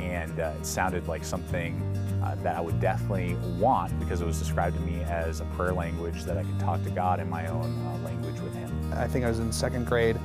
and 0.00 0.40
uh, 0.40 0.54
it 0.58 0.64
sounded 0.64 1.06
like 1.08 1.24
something 1.24 1.82
uh, 2.24 2.34
that 2.36 2.56
I 2.56 2.62
would 2.62 2.80
definitely 2.80 3.34
want 3.60 4.00
because 4.00 4.22
it 4.22 4.26
was 4.26 4.38
described 4.38 4.76
to 4.76 4.82
me 4.82 5.02
as 5.02 5.42
a 5.42 5.44
prayer 5.56 5.74
language 5.74 6.24
that 6.24 6.38
I 6.38 6.42
could 6.42 6.58
talk 6.58 6.82
to 6.84 6.90
God 6.90 7.20
in 7.20 7.28
my 7.28 7.46
own 7.48 7.86
uh, 7.86 7.98
language 8.02 8.40
with 8.40 8.54
Him. 8.54 8.72
I 8.94 9.08
think 9.08 9.26
I 9.26 9.28
was 9.28 9.40
in 9.40 9.52
second 9.52 9.84
grade, 9.84 10.18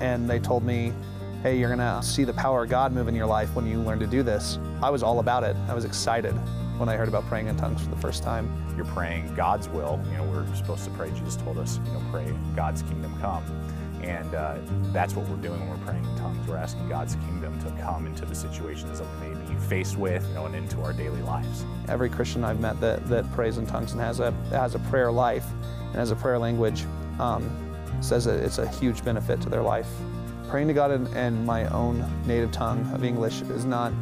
and 0.00 0.28
they 0.28 0.38
told 0.38 0.64
me, 0.64 0.94
hey, 1.42 1.56
you're 1.56 1.68
gonna 1.68 2.02
see 2.02 2.24
the 2.24 2.32
power 2.32 2.64
of 2.64 2.70
God 2.70 2.92
move 2.92 3.06
in 3.06 3.14
your 3.14 3.26
life 3.26 3.54
when 3.54 3.66
you 3.66 3.78
learn 3.80 4.00
to 4.00 4.06
do 4.06 4.22
this. 4.22 4.58
I 4.82 4.90
was 4.90 5.02
all 5.02 5.20
about 5.20 5.44
it. 5.44 5.54
I 5.68 5.74
was 5.74 5.84
excited 5.84 6.32
when 6.78 6.88
I 6.88 6.96
heard 6.96 7.08
about 7.08 7.26
praying 7.26 7.46
in 7.46 7.56
tongues 7.56 7.82
for 7.82 7.90
the 7.90 8.00
first 8.00 8.22
time. 8.22 8.50
You're 8.76 8.86
praying 8.86 9.34
God's 9.34 9.68
will. 9.68 10.00
You 10.10 10.18
know, 10.18 10.24
we're 10.24 10.52
supposed 10.54 10.84
to 10.84 10.90
pray. 10.90 11.10
Jesus 11.10 11.36
told 11.36 11.58
us, 11.58 11.80
you 11.86 11.92
know, 11.92 12.02
pray 12.10 12.32
God's 12.56 12.82
kingdom 12.82 13.16
come. 13.20 13.44
And 14.02 14.34
uh, 14.34 14.58
that's 14.92 15.14
what 15.14 15.28
we're 15.28 15.36
doing 15.36 15.60
when 15.60 15.68
we're 15.68 15.84
praying 15.84 16.04
in 16.04 16.16
tongues. 16.18 16.46
We're 16.48 16.56
asking 16.56 16.88
God's 16.88 17.14
kingdom 17.16 17.58
to 17.60 17.82
come 17.82 18.06
into 18.06 18.24
the 18.24 18.34
situations 18.34 19.00
that 19.00 19.06
we 19.20 19.28
may 19.28 19.52
be 19.52 19.60
faced 19.60 19.96
with, 19.96 20.26
you 20.28 20.34
know, 20.34 20.46
and 20.46 20.54
into 20.54 20.80
our 20.82 20.92
daily 20.92 21.20
lives. 21.22 21.64
Every 21.88 22.08
Christian 22.08 22.44
I've 22.44 22.60
met 22.60 22.80
that, 22.80 23.08
that 23.08 23.30
prays 23.32 23.58
in 23.58 23.66
tongues 23.66 23.92
and 23.92 24.00
has 24.00 24.20
a, 24.20 24.30
has 24.50 24.74
a 24.74 24.78
prayer 24.80 25.12
life 25.12 25.46
and 25.86 25.96
has 25.96 26.10
a 26.10 26.16
prayer 26.16 26.38
language 26.38 26.84
um, 27.18 27.48
says 28.00 28.24
that 28.24 28.40
it's 28.40 28.58
a 28.58 28.68
huge 28.68 29.04
benefit 29.04 29.40
to 29.42 29.48
their 29.48 29.62
life. 29.62 29.88
Praying 30.48 30.68
to 30.68 30.74
God 30.74 30.90
in, 30.90 31.06
in 31.14 31.44
my 31.44 31.66
own 31.66 32.04
native 32.26 32.50
tongue 32.52 32.90
of 32.94 33.04
English 33.04 33.42
is 33.42 33.66
not 33.66 33.92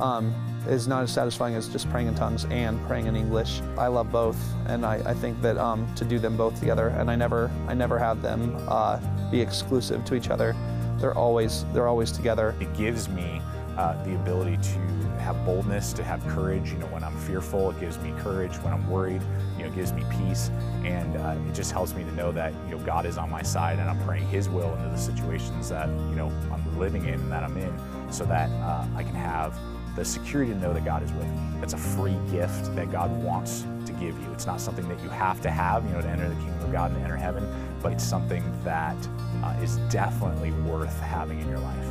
um, 0.00 0.34
is 0.68 0.88
not 0.88 1.02
as 1.02 1.12
satisfying 1.12 1.54
as 1.54 1.68
just 1.68 1.88
praying 1.90 2.08
in 2.08 2.14
tongues 2.14 2.44
and 2.46 2.84
praying 2.86 3.06
in 3.06 3.16
English. 3.16 3.60
I 3.78 3.86
love 3.86 4.10
both, 4.10 4.36
and 4.66 4.84
I, 4.84 4.96
I 5.06 5.14
think 5.14 5.40
that 5.42 5.56
um, 5.58 5.92
to 5.94 6.04
do 6.04 6.18
them 6.18 6.36
both 6.36 6.58
together, 6.58 6.88
and 6.88 7.10
I 7.10 7.14
never 7.14 7.50
I 7.68 7.74
never 7.74 7.98
have 7.98 8.20
them 8.20 8.56
uh, 8.68 8.98
be 9.30 9.40
exclusive 9.40 10.04
to 10.06 10.14
each 10.14 10.28
other. 10.28 10.56
They're 10.98 11.16
always 11.16 11.64
they're 11.72 11.88
always 11.88 12.10
together. 12.10 12.54
It 12.60 12.74
gives 12.74 13.08
me 13.08 13.40
uh, 13.76 14.02
the 14.04 14.14
ability 14.14 14.56
to 14.56 14.78
have 15.20 15.44
boldness, 15.44 15.92
to 15.94 16.04
have 16.04 16.26
courage. 16.26 16.72
You 16.72 16.78
know, 16.78 16.86
when 16.86 17.04
I'm 17.04 17.16
fearful, 17.18 17.70
it 17.70 17.80
gives 17.80 17.98
me 17.98 18.12
courage. 18.18 18.54
When 18.56 18.72
I'm 18.72 18.88
worried, 18.90 19.22
you 19.56 19.64
know, 19.64 19.70
it 19.70 19.74
gives 19.74 19.92
me 19.92 20.04
peace, 20.10 20.50
and 20.84 21.16
uh, 21.16 21.36
it 21.48 21.54
just 21.54 21.72
helps 21.72 21.94
me 21.94 22.04
to 22.04 22.12
know 22.12 22.32
that 22.32 22.52
you 22.66 22.76
know 22.76 22.84
God 22.84 23.06
is 23.06 23.18
on 23.18 23.30
my 23.30 23.42
side, 23.42 23.78
and 23.78 23.88
I'm 23.88 24.02
praying 24.04 24.26
His 24.28 24.48
will 24.48 24.74
into 24.74 24.88
the 24.88 24.98
situations 24.98 25.68
that 25.70 25.88
you 25.88 26.16
know 26.16 26.30
I'm 26.52 26.78
living 26.78 27.04
in 27.06 27.14
and 27.14 27.32
that 27.32 27.44
I'm 27.44 27.56
in, 27.56 27.72
so 28.12 28.24
that 28.24 28.50
uh, 28.62 28.86
I 28.96 29.02
can 29.02 29.14
have 29.14 29.56
the 29.96 30.04
security 30.04 30.52
to 30.52 30.58
know 30.58 30.72
that 30.72 30.84
God 30.84 31.02
is 31.02 31.12
with 31.12 31.26
me. 31.26 31.38
It's 31.62 31.74
a 31.74 31.78
free 31.78 32.16
gift 32.30 32.74
that 32.76 32.90
God 32.90 33.10
wants 33.22 33.66
to 33.84 33.92
give 33.92 34.18
you. 34.18 34.32
It's 34.32 34.46
not 34.46 34.60
something 34.60 34.88
that 34.88 35.02
you 35.02 35.10
have 35.10 35.40
to 35.42 35.50
have, 35.50 35.84
you 35.84 35.90
know, 35.90 36.00
to 36.00 36.08
enter 36.08 36.28
the 36.28 36.34
kingdom 36.36 36.64
of 36.64 36.72
God 36.72 36.90
and 36.90 36.98
to 36.98 37.04
enter 37.04 37.16
heaven, 37.16 37.46
but 37.82 37.92
it's 37.92 38.04
something 38.04 38.42
that 38.64 38.96
uh, 39.44 39.54
is 39.62 39.76
definitely 39.90 40.52
worth 40.52 40.98
having 41.00 41.40
in 41.40 41.48
your 41.48 41.58
life. 41.58 41.86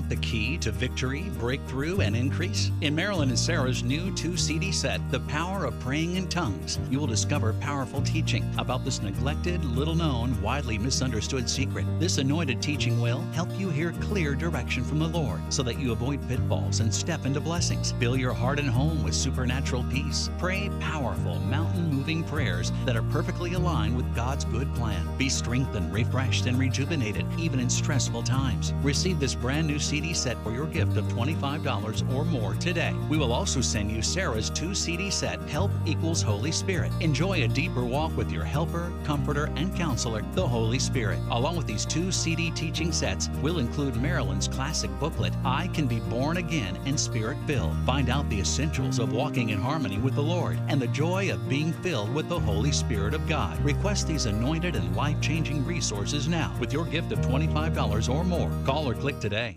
Want 0.00 0.08
the 0.08 0.16
key 0.26 0.56
to 0.56 0.72
victory, 0.72 1.24
breakthrough, 1.38 2.00
and 2.00 2.16
increase? 2.16 2.70
In 2.80 2.94
Marilyn 2.94 3.28
and 3.28 3.38
Sarah's 3.38 3.82
new 3.82 4.10
two 4.14 4.34
CD 4.34 4.72
set, 4.72 4.98
The 5.10 5.20
Power 5.20 5.66
of 5.66 5.78
Praying 5.80 6.16
in 6.16 6.26
Tongues, 6.26 6.78
you 6.88 6.98
will 6.98 7.06
discover 7.06 7.52
powerful 7.60 8.00
teaching 8.00 8.50
about 8.56 8.82
this 8.82 9.02
neglected, 9.02 9.62
little 9.62 9.94
known, 9.94 10.40
widely 10.40 10.78
misunderstood 10.78 11.50
secret. 11.50 11.84
This 11.98 12.16
anointed 12.16 12.62
teaching 12.62 12.98
will 12.98 13.20
help 13.34 13.50
you 13.58 13.68
hear 13.68 13.92
clear 13.92 14.34
direction 14.34 14.84
from 14.84 15.00
the 15.00 15.08
Lord 15.08 15.40
so 15.52 15.62
that 15.64 15.78
you 15.78 15.92
avoid 15.92 16.26
pitfalls 16.28 16.80
and 16.80 16.94
step 16.94 17.26
into 17.26 17.40
blessings. 17.40 17.92
Fill 18.00 18.16
your 18.16 18.32
heart 18.32 18.58
and 18.58 18.70
home 18.70 19.02
with 19.04 19.14
supernatural 19.14 19.84
peace. 19.90 20.30
Pray 20.38 20.70
powerful, 20.80 21.38
mountain 21.40 21.92
moving 21.92 22.24
prayers 22.24 22.72
that 22.86 22.96
are 22.96 23.02
perfectly 23.12 23.52
aligned 23.52 23.94
with 23.94 24.14
God's 24.14 24.46
good 24.46 24.74
plan. 24.76 25.06
Be 25.18 25.28
strengthened, 25.28 25.92
refreshed, 25.92 26.46
and 26.46 26.58
rejuvenated 26.58 27.26
even 27.38 27.60
in 27.60 27.68
stressful 27.68 28.22
times. 28.22 28.72
Receive 28.82 29.20
this 29.20 29.34
brand 29.34 29.66
new 29.66 29.78
CD 29.90 30.14
set 30.14 30.40
for 30.44 30.52
your 30.52 30.66
gift 30.66 30.96
of 30.96 31.04
$25 31.06 32.14
or 32.14 32.24
more 32.24 32.54
today. 32.54 32.94
We 33.08 33.18
will 33.18 33.32
also 33.32 33.60
send 33.60 33.90
you 33.90 34.02
Sarah's 34.02 34.48
two 34.48 34.72
CD 34.72 35.10
set, 35.10 35.40
Help 35.48 35.72
Equals 35.84 36.22
Holy 36.22 36.52
Spirit. 36.52 36.92
Enjoy 37.00 37.42
a 37.42 37.48
deeper 37.48 37.84
walk 37.84 38.16
with 38.16 38.30
your 38.30 38.44
helper, 38.44 38.92
comforter, 39.02 39.46
and 39.56 39.74
counselor, 39.74 40.22
the 40.34 40.46
Holy 40.46 40.78
Spirit. 40.78 41.18
Along 41.32 41.56
with 41.56 41.66
these 41.66 41.84
two 41.84 42.12
CD 42.12 42.52
teaching 42.52 42.92
sets, 42.92 43.28
we'll 43.42 43.58
include 43.58 43.96
Marilyn's 43.96 44.46
classic 44.46 44.92
booklet, 45.00 45.34
I 45.44 45.66
Can 45.74 45.88
Be 45.88 45.98
Born 45.98 46.36
Again 46.36 46.78
and 46.86 46.98
Spirit 46.98 47.38
Filled. 47.48 47.74
Find 47.84 48.10
out 48.10 48.30
the 48.30 48.38
essentials 48.38 49.00
of 49.00 49.12
walking 49.12 49.50
in 49.50 49.58
harmony 49.58 49.98
with 49.98 50.14
the 50.14 50.22
Lord 50.22 50.56
and 50.68 50.80
the 50.80 50.86
joy 50.86 51.32
of 51.32 51.48
being 51.48 51.72
filled 51.72 52.14
with 52.14 52.28
the 52.28 52.38
Holy 52.38 52.70
Spirit 52.70 53.12
of 53.12 53.28
God. 53.28 53.60
Request 53.64 54.06
these 54.06 54.26
anointed 54.26 54.76
and 54.76 54.94
life 54.94 55.20
changing 55.20 55.66
resources 55.66 56.28
now 56.28 56.56
with 56.60 56.72
your 56.72 56.84
gift 56.84 57.10
of 57.10 57.18
$25 57.22 58.08
or 58.08 58.22
more. 58.22 58.52
Call 58.64 58.88
or 58.88 58.94
click 58.94 59.18
today. 59.18 59.56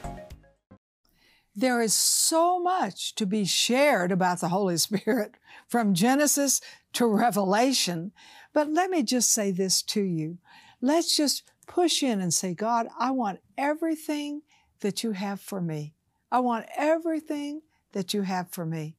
There 1.55 1.81
is 1.81 1.93
so 1.93 2.59
much 2.61 3.13
to 3.15 3.25
be 3.25 3.43
shared 3.43 4.11
about 4.11 4.39
the 4.39 4.49
Holy 4.49 4.77
Spirit 4.77 5.35
from 5.67 5.93
Genesis 5.93 6.61
to 6.93 7.05
Revelation. 7.05 8.11
But 8.53 8.69
let 8.69 8.89
me 8.89 9.03
just 9.03 9.33
say 9.33 9.51
this 9.51 9.81
to 9.83 10.01
you. 10.01 10.37
Let's 10.81 11.15
just 11.15 11.43
push 11.67 12.03
in 12.03 12.21
and 12.21 12.33
say, 12.33 12.53
God, 12.53 12.87
I 12.97 13.11
want 13.11 13.39
everything 13.57 14.41
that 14.79 15.03
you 15.03 15.11
have 15.11 15.39
for 15.39 15.61
me. 15.61 15.93
I 16.31 16.39
want 16.39 16.65
everything 16.75 17.61
that 17.91 18.13
you 18.13 18.23
have 18.23 18.49
for 18.49 18.65
me. 18.65 18.95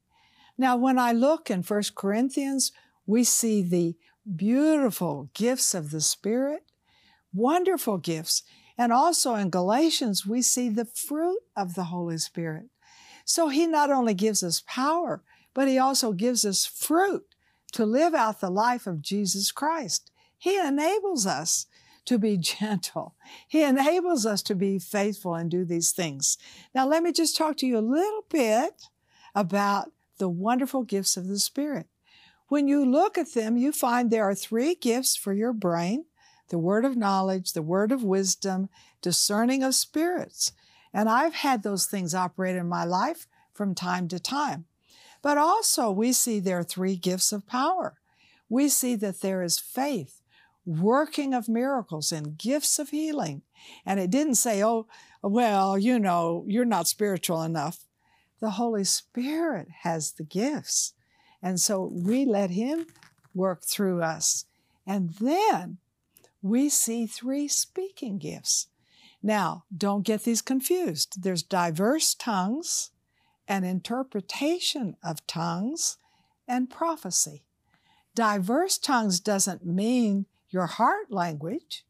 Now, 0.58 0.76
when 0.76 0.98
I 0.98 1.12
look 1.12 1.50
in 1.50 1.62
1 1.62 1.82
Corinthians, 1.94 2.72
we 3.06 3.24
see 3.24 3.62
the 3.62 3.96
beautiful 4.36 5.30
gifts 5.34 5.74
of 5.74 5.90
the 5.90 6.00
Spirit, 6.00 6.62
wonderful 7.32 7.98
gifts. 7.98 8.42
And 8.78 8.92
also 8.92 9.34
in 9.34 9.50
Galatians, 9.50 10.26
we 10.26 10.42
see 10.42 10.68
the 10.68 10.84
fruit 10.84 11.40
of 11.56 11.74
the 11.74 11.84
Holy 11.84 12.18
Spirit. 12.18 12.66
So 13.24 13.48
He 13.48 13.66
not 13.66 13.90
only 13.90 14.14
gives 14.14 14.42
us 14.42 14.62
power, 14.66 15.22
but 15.54 15.68
He 15.68 15.78
also 15.78 16.12
gives 16.12 16.44
us 16.44 16.66
fruit 16.66 17.24
to 17.72 17.86
live 17.86 18.14
out 18.14 18.40
the 18.40 18.50
life 18.50 18.86
of 18.86 19.02
Jesus 19.02 19.52
Christ. 19.52 20.10
He 20.36 20.58
enables 20.58 21.26
us 21.26 21.66
to 22.04 22.18
be 22.18 22.36
gentle. 22.38 23.14
He 23.46 23.62
enables 23.62 24.26
us 24.26 24.42
to 24.42 24.54
be 24.54 24.78
faithful 24.78 25.34
and 25.34 25.50
do 25.50 25.64
these 25.64 25.92
things. 25.92 26.38
Now, 26.74 26.86
let 26.86 27.02
me 27.02 27.12
just 27.12 27.36
talk 27.36 27.56
to 27.58 27.66
you 27.66 27.78
a 27.78 27.80
little 27.80 28.24
bit 28.28 28.88
about 29.34 29.92
the 30.18 30.28
wonderful 30.28 30.82
gifts 30.82 31.16
of 31.16 31.28
the 31.28 31.38
Spirit. 31.38 31.86
When 32.48 32.68
you 32.68 32.84
look 32.84 33.16
at 33.16 33.32
them, 33.32 33.56
you 33.56 33.72
find 33.72 34.10
there 34.10 34.28
are 34.28 34.34
three 34.34 34.74
gifts 34.74 35.16
for 35.16 35.32
your 35.32 35.54
brain 35.54 36.04
the 36.52 36.58
word 36.58 36.84
of 36.84 36.98
knowledge, 36.98 37.54
the 37.54 37.62
word 37.62 37.90
of 37.90 38.04
wisdom, 38.04 38.68
discerning 39.00 39.62
of 39.62 39.74
spirits. 39.74 40.52
And 40.92 41.08
I've 41.08 41.36
had 41.36 41.62
those 41.62 41.86
things 41.86 42.14
operate 42.14 42.56
in 42.56 42.68
my 42.68 42.84
life 42.84 43.26
from 43.54 43.74
time 43.74 44.06
to 44.08 44.20
time. 44.20 44.66
But 45.22 45.38
also, 45.38 45.90
we 45.90 46.12
see 46.12 46.40
there 46.40 46.58
are 46.58 46.62
three 46.62 46.94
gifts 46.94 47.32
of 47.32 47.46
power. 47.46 47.94
We 48.50 48.68
see 48.68 48.96
that 48.96 49.22
there 49.22 49.42
is 49.42 49.58
faith, 49.58 50.20
working 50.66 51.32
of 51.32 51.48
miracles, 51.48 52.12
and 52.12 52.36
gifts 52.36 52.78
of 52.78 52.90
healing. 52.90 53.40
And 53.86 53.98
it 53.98 54.10
didn't 54.10 54.34
say, 54.34 54.62
oh, 54.62 54.86
well, 55.22 55.78
you 55.78 55.98
know, 55.98 56.44
you're 56.46 56.66
not 56.66 56.86
spiritual 56.86 57.42
enough. 57.42 57.86
The 58.40 58.50
Holy 58.50 58.84
Spirit 58.84 59.68
has 59.84 60.12
the 60.12 60.24
gifts. 60.24 60.92
And 61.42 61.58
so 61.58 61.90
we 61.90 62.26
let 62.26 62.50
Him 62.50 62.88
work 63.34 63.62
through 63.62 64.02
us. 64.02 64.44
And 64.86 65.14
then 65.14 65.78
we 66.42 66.68
see 66.68 67.06
three 67.06 67.48
speaking 67.48 68.18
gifts. 68.18 68.66
Now, 69.22 69.64
don't 69.74 70.04
get 70.04 70.24
these 70.24 70.42
confused. 70.42 71.22
There's 71.22 71.44
diverse 71.44 72.14
tongues, 72.14 72.90
an 73.46 73.62
interpretation 73.62 74.96
of 75.02 75.26
tongues, 75.26 75.98
and 76.48 76.68
prophecy. 76.68 77.44
Diverse 78.14 78.78
tongues 78.78 79.20
doesn't 79.20 79.64
mean 79.64 80.26
your 80.50 80.66
heart 80.66 81.10
language. 81.10 81.84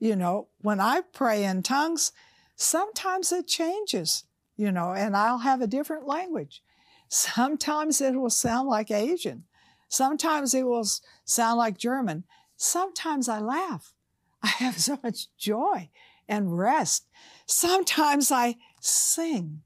You 0.00 0.16
know, 0.16 0.48
when 0.60 0.80
I 0.80 1.02
pray 1.12 1.44
in 1.44 1.62
tongues, 1.62 2.12
sometimes 2.56 3.30
it 3.30 3.46
changes, 3.46 4.24
you 4.56 4.72
know, 4.72 4.92
and 4.92 5.16
I'll 5.16 5.38
have 5.38 5.60
a 5.60 5.68
different 5.68 6.06
language. 6.06 6.62
Sometimes 7.08 8.00
it 8.00 8.14
will 8.14 8.30
sound 8.30 8.68
like 8.68 8.90
Asian. 8.90 9.44
Sometimes 9.88 10.54
it 10.54 10.66
will 10.66 10.86
sound 11.24 11.58
like 11.58 11.78
German. 11.78 12.24
Sometimes 12.62 13.28
I 13.28 13.40
laugh. 13.40 13.92
I 14.40 14.46
have 14.46 14.78
so 14.78 14.96
much 15.02 15.26
joy 15.36 15.90
and 16.28 16.56
rest. 16.56 17.08
Sometimes 17.44 18.30
I 18.30 18.54
sing. 18.80 19.62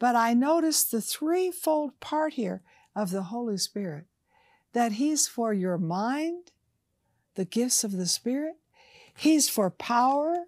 But 0.00 0.16
I 0.16 0.34
notice 0.34 0.82
the 0.82 1.00
threefold 1.00 2.00
part 2.00 2.32
here 2.32 2.62
of 2.96 3.12
the 3.12 3.22
Holy 3.24 3.56
Spirit 3.56 4.06
that 4.72 4.92
He's 4.92 5.28
for 5.28 5.52
your 5.52 5.78
mind, 5.78 6.50
the 7.36 7.44
gifts 7.44 7.84
of 7.84 7.92
the 7.92 8.06
Spirit, 8.06 8.56
He's 9.16 9.48
for 9.48 9.70
power, 9.70 10.46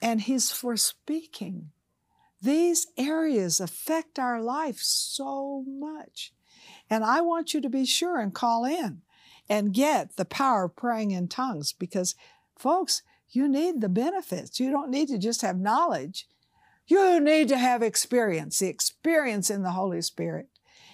and 0.00 0.20
He's 0.20 0.52
for 0.52 0.76
speaking. 0.76 1.72
These 2.40 2.86
areas 2.96 3.58
affect 3.58 4.20
our 4.20 4.40
life 4.40 4.78
so 4.78 5.64
much. 5.66 6.32
And 6.88 7.02
I 7.02 7.22
want 7.22 7.54
you 7.54 7.60
to 7.60 7.68
be 7.68 7.86
sure 7.86 8.20
and 8.20 8.32
call 8.32 8.64
in 8.64 9.02
and 9.48 9.74
get 9.74 10.16
the 10.16 10.24
power 10.24 10.64
of 10.64 10.76
praying 10.76 11.10
in 11.10 11.28
tongues 11.28 11.72
because, 11.72 12.14
folks, 12.56 13.02
you 13.30 13.48
need 13.48 13.80
the 13.80 13.88
benefits. 13.88 14.60
You 14.60 14.70
don't 14.70 14.90
need 14.90 15.08
to 15.08 15.18
just 15.18 15.42
have 15.42 15.58
knowledge. 15.58 16.26
You 16.86 17.20
need 17.20 17.48
to 17.48 17.58
have 17.58 17.82
experience, 17.82 18.58
the 18.58 18.68
experience 18.68 19.50
in 19.50 19.62
the 19.62 19.70
Holy 19.70 20.02
Spirit. 20.02 20.48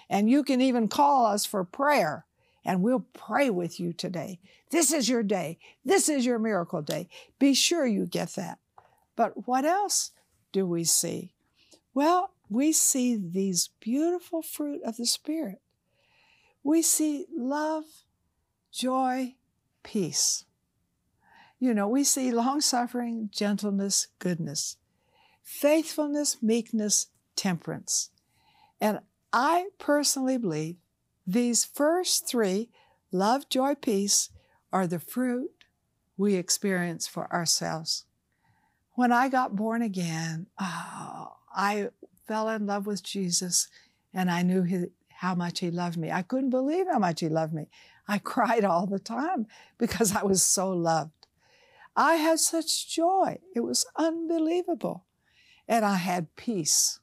And 0.09 0.31
you 0.31 0.43
can 0.43 0.61
even 0.61 0.89
call 0.89 1.27
us 1.27 1.45
for 1.45 1.65
prayer 1.65 2.27
and 2.65 2.83
we'll 2.83 3.07
pray 3.15 3.51
with 3.51 3.81
you 3.81 3.93
today. 3.93 4.41
This 4.71 4.93
is 4.93 5.09
your 5.09 5.23
day. 5.23 5.59
This 5.85 6.09
is 6.09 6.27
your 6.27 6.39
miracle 6.39 6.83
day. 6.83 7.09
Be 7.39 7.55
sure 7.55 7.87
you 7.87 8.07
get 8.07 8.35
that. 8.35 8.59
But 9.17 9.47
what 9.49 9.65
else 9.65 10.13
do 10.53 10.67
we 10.67 10.85
see? 10.85 11.33
Well, 11.95 12.33
we 12.49 12.73
see 12.73 13.17
these 13.17 13.71
beautiful 13.81 14.43
fruit 14.43 14.83
of 14.85 14.97
the 14.97 15.07
Spirit. 15.07 15.61
We 16.63 16.83
see 16.83 17.27
love, 17.35 17.85
joy, 18.73 19.35
peace. 19.83 20.45
You 21.59 21.75
know, 21.75 21.89
we 21.89 22.05
see 22.05 22.31
long 22.31 22.61
suffering, 22.61 23.31
gentleness, 23.33 24.09
goodness, 24.19 24.77
faithfulness, 25.43 26.43
meekness, 26.43 27.09
temperance. 27.35 28.11
And 28.81 29.01
I 29.33 29.69
personally 29.79 30.39
believe 30.39 30.77
these 31.27 31.65
first 31.65 32.29
three 32.29 32.71
love, 33.11 33.49
joy, 33.49 33.75
peace 33.75 34.31
are 34.73 34.87
the 34.87 34.99
fruit 34.99 35.51
we 36.17 36.35
experience 36.35 37.07
for 37.07 37.33
ourselves. 37.33 38.05
When 38.95 39.13
I 39.13 39.29
got 39.29 39.57
born 39.57 39.83
again, 39.83 40.47
oh, 40.61 41.37
I 41.55 41.91
fell 42.27 42.49
in 42.49 42.67
love 42.67 42.87
with 42.87 43.03
Jesus 43.03 43.69
and 44.13 44.31
I 44.31 44.43
knew 44.43 44.63
he, 44.63 44.87
how 45.09 45.35
much 45.35 45.61
he 45.61 45.71
loved 45.71 45.97
me. 45.97 46.11
I 46.11 46.23
couldn't 46.23 46.51
believe 46.51 46.87
how 46.91 46.99
much 46.99 47.21
he 47.21 47.29
loved 47.29 47.55
me. 47.55 47.69
I 48.09 48.19
cried 48.19 48.65
all 48.65 48.87
the 48.87 48.99
time 48.99 49.47
because 49.77 50.17
I 50.17 50.25
was 50.25 50.43
so 50.43 50.71
loved. 50.71 51.27
I 51.95 52.15
had 52.15 52.41
such 52.41 52.89
joy. 52.89 53.39
It 53.55 53.61
was 53.61 53.85
unbelievable. 53.97 55.05
And 55.69 55.85
I 55.85 55.97
had 55.97 56.35
peace 56.35 57.01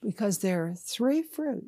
because 0.00 0.38
there 0.38 0.64
are 0.64 0.74
three 0.74 1.22
fruit 1.22 1.66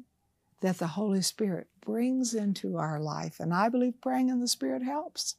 that 0.63 0.79
the 0.79 0.89
Holy 0.89 1.23
Spirit 1.23 1.67
brings 1.81 2.35
into 2.35 2.77
our 2.77 2.99
life. 2.99 3.41
And 3.41 3.53
I 3.53 3.69
believe 3.69 4.01
praying 4.01 4.29
in 4.29 4.41
the 4.41 4.49
Spirit 4.49 4.83
helps. 4.83 5.37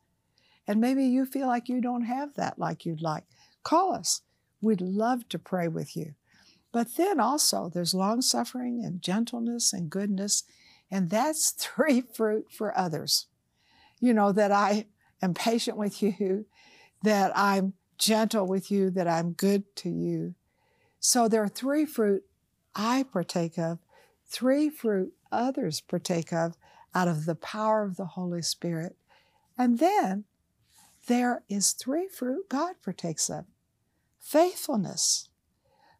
And 0.68 0.80
maybe 0.80 1.06
you 1.06 1.26
feel 1.26 1.48
like 1.48 1.70
you 1.70 1.82
don't 1.82 2.04
have 2.04 2.36
that 2.36 2.60
like 2.60 2.86
you'd 2.86 3.02
like. 3.02 3.24
Call 3.64 3.94
us. 3.94 4.22
We'd 4.62 4.82
love 4.82 5.28
to 5.30 5.40
pray 5.40 5.68
with 5.68 5.96
you. 5.96 6.14
But 6.72 6.96
then 6.96 7.20
also, 7.20 7.70
there's 7.70 7.94
long 7.94 8.22
suffering 8.22 8.84
and 8.84 9.02
gentleness 9.02 9.74
and 9.74 9.90
goodness. 9.90 10.44
And 10.92 11.10
that's 11.10 11.52
three 11.58 12.02
fruit 12.02 12.48
for 12.52 12.78
others. 12.78 13.28
You 14.00 14.14
know, 14.14 14.32
that 14.32 14.52
I 14.52 14.86
am 15.22 15.34
patient 15.34 15.78
with 15.78 16.02
you, 16.02 16.46
that 17.04 17.32
I'm 17.36 17.74
gentle 17.98 18.48
with 18.48 18.70
you, 18.72 18.90
that 18.92 19.08
I'm 19.08 19.34
good 19.34 19.64
to 19.78 19.90
you. 19.90 20.36
So 21.00 21.28
there 21.28 21.44
are 21.44 21.48
three 21.48 21.86
fruit 21.86 22.24
I 22.76 23.04
partake 23.04 23.58
of, 23.58 23.80
three 24.28 24.70
fruit 24.70 25.14
others 25.32 25.82
partake 25.82 26.34
of 26.34 26.56
out 26.94 27.08
of 27.08 27.26
the 27.26 27.36
power 27.36 27.84
of 27.84 27.96
the 27.96 28.06
Holy 28.06 28.42
Spirit. 28.42 28.96
And 29.58 29.80
then 29.80 30.26
there 31.08 31.44
is 31.50 31.72
three 31.72 32.08
fruit 32.08 32.50
God 32.50 32.76
partakes 32.84 33.30
of 33.30 33.46
faithfulness. 34.20 35.30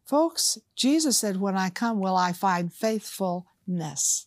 Folks, 0.04 0.58
Jesus 0.74 1.18
said, 1.18 1.40
When 1.40 1.56
I 1.56 1.70
come, 1.70 2.00
will 2.00 2.16
I 2.16 2.32
find 2.32 2.72
faithfulness? 2.72 4.26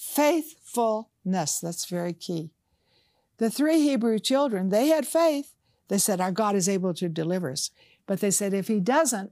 Faithfulness, 0.00 1.60
that's 1.60 1.84
very 1.84 2.14
key. 2.14 2.52
The 3.36 3.50
three 3.50 3.80
Hebrew 3.82 4.18
children, 4.18 4.70
they 4.70 4.88
had 4.88 5.06
faith, 5.06 5.54
they 5.88 5.98
said, 5.98 6.22
Our 6.22 6.32
God 6.32 6.56
is 6.56 6.70
able 6.70 6.94
to 6.94 7.08
deliver 7.10 7.50
us. 7.50 7.70
But 8.06 8.20
they 8.20 8.30
said, 8.30 8.54
If 8.54 8.68
He 8.68 8.80
doesn't, 8.80 9.30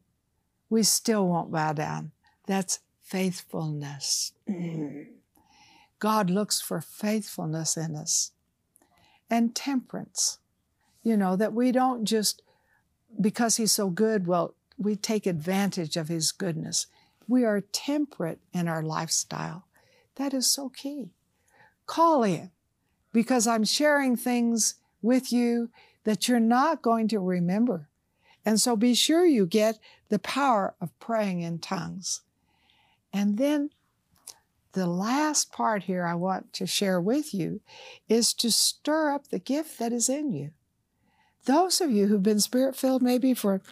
we 0.68 0.82
still 0.82 1.26
won't 1.26 1.50
bow 1.50 1.72
down. 1.72 2.10
That's 2.46 2.80
faithfulness. 3.00 4.34
God 5.98 6.28
looks 6.28 6.60
for 6.60 6.82
faithfulness 6.82 7.78
in 7.78 7.96
us. 7.96 8.32
And 9.30 9.54
temperance. 9.54 10.38
You 11.02 11.16
know, 11.16 11.34
that 11.34 11.54
we 11.54 11.72
don't 11.72 12.04
just, 12.04 12.42
because 13.18 13.56
He's 13.56 13.72
so 13.72 13.88
good, 13.88 14.26
well, 14.26 14.54
we 14.76 14.96
take 14.96 15.26
advantage 15.26 15.96
of 15.96 16.08
His 16.08 16.30
goodness. 16.30 16.88
We 17.26 17.46
are 17.46 17.62
temperate 17.62 18.40
in 18.52 18.68
our 18.68 18.82
lifestyle. 18.82 19.64
That 20.18 20.34
is 20.34 20.46
so 20.46 20.68
key. 20.68 21.12
Call 21.86 22.22
in 22.22 22.50
because 23.12 23.46
I'm 23.46 23.64
sharing 23.64 24.16
things 24.16 24.74
with 25.00 25.32
you 25.32 25.70
that 26.04 26.28
you're 26.28 26.40
not 26.40 26.82
going 26.82 27.08
to 27.08 27.18
remember. 27.18 27.88
And 28.44 28.60
so 28.60 28.76
be 28.76 28.94
sure 28.94 29.24
you 29.24 29.46
get 29.46 29.78
the 30.08 30.18
power 30.18 30.74
of 30.80 30.98
praying 30.98 31.40
in 31.40 31.58
tongues. 31.58 32.22
And 33.12 33.38
then 33.38 33.70
the 34.72 34.86
last 34.86 35.52
part 35.52 35.84
here 35.84 36.04
I 36.04 36.14
want 36.14 36.52
to 36.54 36.66
share 36.66 37.00
with 37.00 37.32
you 37.32 37.60
is 38.08 38.34
to 38.34 38.50
stir 38.50 39.12
up 39.12 39.28
the 39.28 39.38
gift 39.38 39.78
that 39.78 39.92
is 39.92 40.08
in 40.08 40.32
you. 40.32 40.50
Those 41.44 41.80
of 41.80 41.90
you 41.90 42.06
who've 42.06 42.22
been 42.22 42.40
spirit 42.40 42.76
filled 42.76 43.02
maybe 43.02 43.34
for 43.34 43.62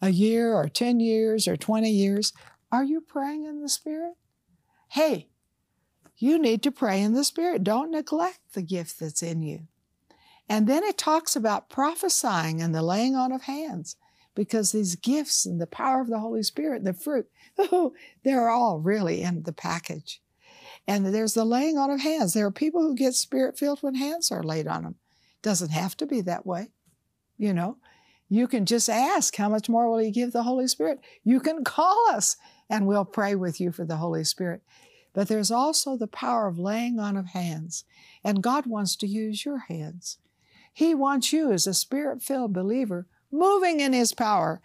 a 0.00 0.10
year 0.10 0.54
or 0.54 0.68
10 0.68 1.00
years 1.00 1.48
or 1.48 1.56
20 1.56 1.90
years, 1.90 2.32
are 2.70 2.84
you 2.84 3.00
praying 3.00 3.44
in 3.44 3.62
the 3.62 3.68
Spirit? 3.68 4.14
Hey, 4.88 5.28
you 6.18 6.38
need 6.38 6.62
to 6.62 6.70
pray 6.70 7.00
in 7.00 7.12
the 7.12 7.24
Spirit. 7.24 7.64
Don't 7.64 7.90
neglect 7.90 8.40
the 8.54 8.62
gift 8.62 9.00
that's 9.00 9.22
in 9.22 9.42
you. 9.42 9.66
And 10.48 10.66
then 10.66 10.84
it 10.84 10.96
talks 10.96 11.34
about 11.34 11.68
prophesying 11.68 12.62
and 12.62 12.74
the 12.74 12.82
laying 12.82 13.14
on 13.16 13.32
of 13.32 13.42
hands 13.42 13.96
because 14.34 14.70
these 14.70 14.94
gifts 14.94 15.44
and 15.44 15.60
the 15.60 15.66
power 15.66 16.00
of 16.00 16.08
the 16.08 16.20
Holy 16.20 16.42
Spirit, 16.42 16.84
the 16.84 16.92
fruit, 16.92 17.28
oh, 17.58 17.92
they're 18.24 18.48
all 18.48 18.78
really 18.78 19.22
in 19.22 19.42
the 19.42 19.52
package. 19.52 20.20
And 20.86 21.06
there's 21.06 21.34
the 21.34 21.44
laying 21.44 21.76
on 21.78 21.90
of 21.90 22.00
hands. 22.00 22.32
There 22.32 22.46
are 22.46 22.52
people 22.52 22.82
who 22.82 22.94
get 22.94 23.14
spirit 23.14 23.58
filled 23.58 23.82
when 23.82 23.96
hands 23.96 24.30
are 24.30 24.42
laid 24.42 24.68
on 24.68 24.84
them. 24.84 24.94
Doesn't 25.42 25.70
have 25.70 25.96
to 25.96 26.06
be 26.06 26.20
that 26.20 26.46
way. 26.46 26.68
You 27.36 27.52
know, 27.52 27.78
you 28.28 28.46
can 28.46 28.66
just 28.66 28.88
ask, 28.88 29.34
how 29.36 29.48
much 29.48 29.68
more 29.68 29.90
will 29.90 29.98
He 29.98 30.10
give 30.10 30.32
the 30.32 30.44
Holy 30.44 30.68
Spirit? 30.68 31.00
You 31.24 31.40
can 31.40 31.64
call 31.64 32.08
us 32.10 32.36
and 32.70 32.86
we'll 32.86 33.04
pray 33.04 33.34
with 33.34 33.60
you 33.60 33.72
for 33.72 33.84
the 33.84 33.96
Holy 33.96 34.24
Spirit. 34.24 34.62
But 35.16 35.28
there's 35.28 35.50
also 35.50 35.96
the 35.96 36.06
power 36.06 36.46
of 36.46 36.58
laying 36.58 37.00
on 37.00 37.16
of 37.16 37.28
hands. 37.28 37.84
And 38.22 38.42
God 38.42 38.66
wants 38.66 38.94
to 38.96 39.06
use 39.06 39.46
your 39.46 39.60
hands. 39.60 40.18
He 40.74 40.94
wants 40.94 41.32
you 41.32 41.52
as 41.52 41.66
a 41.66 41.72
spirit 41.72 42.22
filled 42.22 42.52
believer 42.52 43.06
moving 43.32 43.80
in 43.80 43.94
His 43.94 44.12
power. 44.12 44.60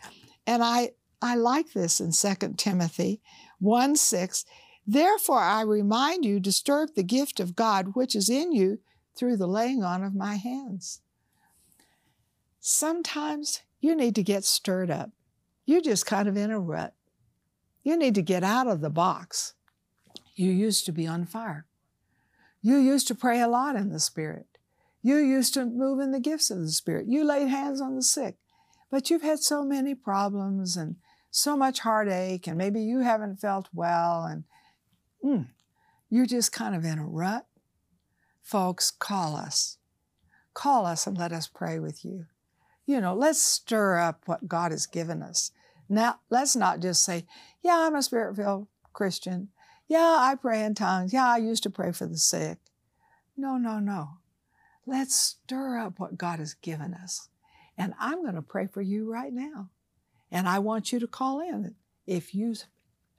And 0.45 0.61
I, 0.61 0.91
I 1.21 1.35
like 1.35 1.71
this 1.71 2.01
in 2.01 2.11
2 2.11 2.55
Timothy 2.57 3.21
1 3.59 3.95
6. 3.95 4.43
Therefore, 4.85 5.39
I 5.39 5.61
remind 5.61 6.25
you 6.25 6.37
disturb 6.41 6.95
the 6.95 7.03
gift 7.03 7.39
of 7.39 7.55
God 7.55 7.95
which 7.95 8.13
is 8.13 8.29
in 8.29 8.51
you 8.51 8.79
through 9.15 9.37
the 9.37 9.47
laying 9.47 9.83
on 9.85 10.03
of 10.03 10.13
my 10.13 10.35
hands. 10.35 10.99
Sometimes 12.59 13.61
you 13.79 13.95
need 13.95 14.15
to 14.15 14.23
get 14.23 14.43
stirred 14.43 14.91
up. 14.91 15.11
You're 15.65 15.79
just 15.79 16.05
kind 16.05 16.27
of 16.27 16.35
in 16.35 16.51
a 16.51 16.59
rut. 16.59 16.93
You 17.83 17.95
need 17.95 18.15
to 18.15 18.21
get 18.21 18.43
out 18.43 18.67
of 18.67 18.81
the 18.81 18.89
box. 18.89 19.53
You 20.35 20.51
used 20.51 20.85
to 20.85 20.91
be 20.91 21.07
on 21.07 21.25
fire. 21.25 21.65
You 22.61 22.77
used 22.77 23.07
to 23.07 23.15
pray 23.15 23.41
a 23.41 23.47
lot 23.47 23.75
in 23.75 23.89
the 23.89 23.99
Spirit. 23.99 24.45
You 25.01 25.17
used 25.17 25.53
to 25.55 25.65
move 25.65 25.99
in 25.99 26.11
the 26.11 26.19
gifts 26.19 26.51
of 26.51 26.59
the 26.59 26.69
Spirit. 26.69 27.07
You 27.07 27.25
laid 27.25 27.47
hands 27.47 27.81
on 27.81 27.95
the 27.95 28.03
sick. 28.03 28.35
But 28.91 29.09
you've 29.09 29.23
had 29.23 29.39
so 29.39 29.63
many 29.63 29.95
problems 29.95 30.77
and 30.77 30.97
so 31.31 31.55
much 31.55 31.79
heartache, 31.79 32.45
and 32.45 32.57
maybe 32.57 32.81
you 32.81 32.99
haven't 32.99 33.39
felt 33.39 33.69
well, 33.73 34.25
and 34.25 34.43
mm, 35.23 35.47
you're 36.09 36.25
just 36.25 36.51
kind 36.51 36.75
of 36.75 36.83
in 36.83 36.99
a 36.99 37.05
rut. 37.05 37.45
Folks, 38.43 38.91
call 38.91 39.37
us. 39.37 39.77
Call 40.53 40.85
us 40.85 41.07
and 41.07 41.17
let 41.17 41.31
us 41.31 41.47
pray 41.47 41.79
with 41.79 42.03
you. 42.03 42.25
You 42.85 42.99
know, 42.99 43.15
let's 43.15 43.41
stir 43.41 43.97
up 43.97 44.23
what 44.25 44.49
God 44.49 44.71
has 44.71 44.85
given 44.85 45.23
us. 45.23 45.51
Now, 45.87 46.19
let's 46.29 46.55
not 46.55 46.81
just 46.81 47.05
say, 47.05 47.25
yeah, 47.63 47.85
I'm 47.87 47.95
a 47.95 48.03
spirit 48.03 48.35
filled 48.35 48.67
Christian. 48.91 49.49
Yeah, 49.91 50.19
I 50.21 50.35
pray 50.35 50.63
in 50.63 50.73
tongues. 50.73 51.11
Yeah, 51.11 51.27
I 51.27 51.35
used 51.39 51.63
to 51.63 51.69
pray 51.69 51.91
for 51.91 52.05
the 52.05 52.17
sick. 52.17 52.59
No, 53.35 53.57
no, 53.57 53.77
no. 53.79 54.19
Let's 54.85 55.13
stir 55.13 55.79
up 55.79 55.99
what 55.99 56.17
God 56.17 56.39
has 56.39 56.53
given 56.53 56.93
us. 56.93 57.27
And 57.77 57.93
I'm 57.99 58.21
going 58.21 58.35
to 58.35 58.41
pray 58.41 58.67
for 58.67 58.81
you 58.81 59.11
right 59.11 59.33
now. 59.33 59.67
And 60.31 60.47
I 60.47 60.59
want 60.59 60.93
you 60.93 60.99
to 61.01 61.07
call 61.07 61.41
in 61.41 61.75
if 62.07 62.33
you 62.33 62.55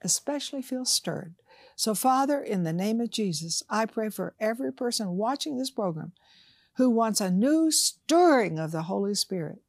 especially 0.01 0.63
feel 0.63 0.83
stirred. 0.83 1.35
So, 1.75 1.93
Father, 1.93 2.41
in 2.41 2.63
the 2.63 2.73
name 2.73 2.99
of 3.01 3.11
Jesus, 3.11 3.61
I 3.69 3.85
pray 3.85 4.09
for 4.09 4.33
every 4.39 4.73
person 4.73 5.15
watching 5.15 5.59
this 5.59 5.69
program 5.69 6.13
who 6.77 6.89
wants 6.89 7.21
a 7.21 7.29
new 7.29 7.69
stirring 7.69 8.57
of 8.57 8.71
the 8.71 8.81
Holy 8.83 9.13
Spirit, 9.13 9.59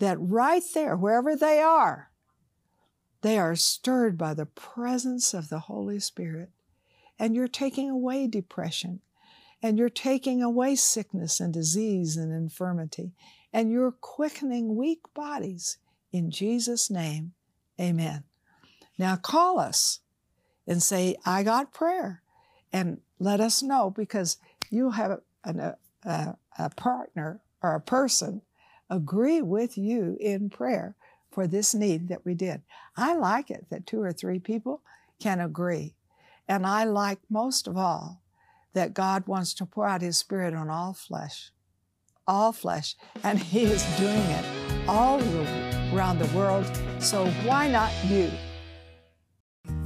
that 0.00 0.18
right 0.18 0.64
there, 0.74 0.96
wherever 0.96 1.36
they 1.36 1.60
are, 1.60 2.09
they 3.22 3.38
are 3.38 3.54
stirred 3.54 4.16
by 4.16 4.34
the 4.34 4.46
presence 4.46 5.34
of 5.34 5.48
the 5.48 5.60
Holy 5.60 6.00
Spirit. 6.00 6.50
And 7.18 7.34
you're 7.34 7.48
taking 7.48 7.90
away 7.90 8.26
depression, 8.26 9.00
and 9.62 9.78
you're 9.78 9.90
taking 9.90 10.42
away 10.42 10.74
sickness 10.74 11.38
and 11.38 11.52
disease 11.52 12.16
and 12.16 12.32
infirmity, 12.32 13.12
and 13.52 13.70
you're 13.70 13.92
quickening 13.92 14.74
weak 14.76 15.00
bodies. 15.12 15.76
In 16.12 16.30
Jesus' 16.30 16.90
name, 16.90 17.32
amen. 17.78 18.24
Now 18.98 19.16
call 19.16 19.58
us 19.58 20.00
and 20.66 20.82
say, 20.82 21.16
I 21.26 21.42
got 21.42 21.74
prayer, 21.74 22.22
and 22.72 23.00
let 23.18 23.40
us 23.40 23.62
know 23.62 23.90
because 23.90 24.38
you'll 24.70 24.92
have 24.92 25.10
a, 25.10 25.20
a, 25.44 25.50
uh, 25.50 25.72
uh, 26.06 26.32
a 26.58 26.70
partner 26.70 27.42
or 27.62 27.74
a 27.74 27.80
person 27.80 28.40
agree 28.88 29.42
with 29.42 29.76
you 29.76 30.16
in 30.18 30.48
prayer 30.48 30.96
for 31.30 31.46
this 31.46 31.74
need 31.74 32.08
that 32.08 32.24
we 32.24 32.34
did. 32.34 32.62
I 32.96 33.14
like 33.14 33.50
it 33.50 33.66
that 33.70 33.86
two 33.86 34.02
or 34.02 34.12
three 34.12 34.38
people 34.38 34.82
can 35.20 35.40
agree. 35.40 35.94
And 36.48 36.66
I 36.66 36.84
like 36.84 37.18
most 37.28 37.68
of 37.68 37.76
all 37.76 38.22
that 38.72 38.94
God 38.94 39.26
wants 39.26 39.54
to 39.54 39.66
pour 39.66 39.86
out 39.86 40.02
His 40.02 40.16
Spirit 40.16 40.54
on 40.54 40.68
all 40.68 40.92
flesh, 40.92 41.50
all 42.26 42.52
flesh, 42.52 42.96
and 43.22 43.38
He 43.38 43.64
is 43.64 43.84
doing 43.96 44.18
it 44.18 44.44
all 44.88 45.20
around 45.92 46.18
the 46.18 46.36
world. 46.36 46.66
So 46.98 47.26
why 47.44 47.68
not 47.68 47.92
you? 48.04 48.30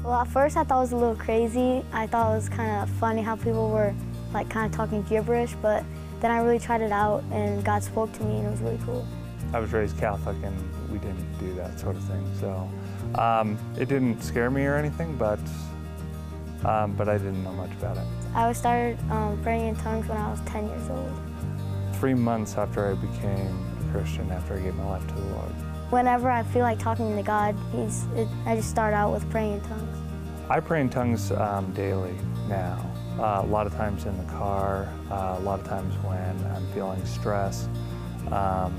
Well, 0.02 0.14
at 0.14 0.28
first 0.28 0.56
I 0.56 0.64
thought 0.64 0.78
it 0.78 0.82
was 0.82 0.92
a 0.92 0.96
little 0.96 1.16
crazy. 1.16 1.84
I 1.92 2.06
thought 2.06 2.32
it 2.32 2.36
was 2.36 2.48
kind 2.48 2.82
of 2.82 2.90
funny 2.96 3.22
how 3.22 3.36
people 3.36 3.70
were 3.70 3.94
like 4.32 4.50
kind 4.50 4.66
of 4.66 4.76
talking 4.76 5.02
gibberish, 5.02 5.54
but 5.62 5.84
then 6.20 6.30
I 6.30 6.38
really 6.38 6.58
tried 6.58 6.82
it 6.82 6.92
out 6.92 7.22
and 7.30 7.64
God 7.64 7.82
spoke 7.82 8.12
to 8.12 8.22
me 8.24 8.38
and 8.38 8.46
it 8.46 8.50
was 8.50 8.60
really 8.60 8.80
cool. 8.84 9.06
I 9.52 9.60
was 9.60 9.72
raised 9.72 9.98
Catholic 9.98 10.36
and 10.42 10.56
we 10.94 11.00
didn't 11.00 11.38
do 11.38 11.52
that 11.54 11.78
sort 11.78 11.96
of 11.96 12.04
thing. 12.04 12.24
So 12.40 12.70
um, 13.20 13.58
it 13.76 13.88
didn't 13.88 14.22
scare 14.22 14.50
me 14.50 14.64
or 14.64 14.76
anything, 14.76 15.16
but 15.16 15.40
um, 16.64 16.94
but 16.94 17.08
I 17.08 17.18
didn't 17.18 17.42
know 17.42 17.52
much 17.52 17.72
about 17.72 17.96
it. 17.98 18.06
I 18.34 18.52
started 18.52 18.98
um, 19.10 19.38
praying 19.42 19.66
in 19.66 19.76
tongues 19.76 20.08
when 20.08 20.16
I 20.16 20.30
was 20.30 20.40
10 20.46 20.66
years 20.66 20.88
old. 20.88 21.12
Three 21.94 22.14
months 22.14 22.56
after 22.56 22.90
I 22.90 22.94
became 22.94 23.54
a 23.82 23.92
Christian, 23.92 24.30
after 24.30 24.54
I 24.54 24.60
gave 24.60 24.74
my 24.76 24.86
life 24.86 25.06
to 25.08 25.14
the 25.14 25.26
Lord. 25.34 25.52
Whenever 25.90 26.30
I 26.30 26.42
feel 26.42 26.62
like 26.62 26.78
talking 26.78 27.14
to 27.16 27.22
God, 27.22 27.54
He's, 27.72 28.04
it, 28.14 28.28
I 28.46 28.56
just 28.56 28.70
start 28.70 28.94
out 28.94 29.12
with 29.12 29.28
praying 29.30 29.54
in 29.54 29.60
tongues. 29.62 29.98
I 30.48 30.60
pray 30.60 30.80
in 30.80 30.88
tongues 30.88 31.32
um, 31.32 31.70
daily 31.74 32.16
now. 32.48 32.90
Uh, 33.18 33.42
a 33.44 33.46
lot 33.46 33.66
of 33.66 33.74
times 33.74 34.06
in 34.06 34.16
the 34.16 34.32
car, 34.32 34.88
uh, 35.10 35.36
a 35.38 35.40
lot 35.40 35.60
of 35.60 35.66
times 35.66 35.94
when 35.96 36.52
I'm 36.52 36.66
feeling 36.72 37.04
stress. 37.04 37.68
Um, 38.30 38.74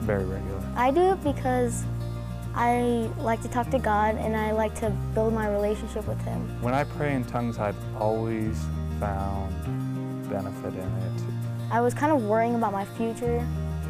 very 0.00 0.24
regular. 0.24 0.62
I 0.76 0.90
do 0.90 1.12
it 1.12 1.22
because 1.22 1.84
I 2.54 3.08
like 3.18 3.40
to 3.42 3.48
talk 3.48 3.70
to 3.70 3.78
God 3.78 4.16
and 4.16 4.36
I 4.36 4.52
like 4.52 4.74
to 4.80 4.90
build 5.14 5.32
my 5.32 5.48
relationship 5.48 6.06
with 6.08 6.20
Him. 6.22 6.60
When 6.62 6.74
I 6.74 6.84
pray 6.84 7.14
in 7.14 7.24
tongues, 7.24 7.58
I've 7.58 7.76
always 7.96 8.58
found 8.98 9.54
benefit 10.28 10.74
in 10.74 10.80
it. 10.80 11.22
I 11.70 11.80
was 11.80 11.94
kind 11.94 12.12
of 12.12 12.24
worrying 12.24 12.54
about 12.54 12.72
my 12.72 12.84
future. 12.84 13.46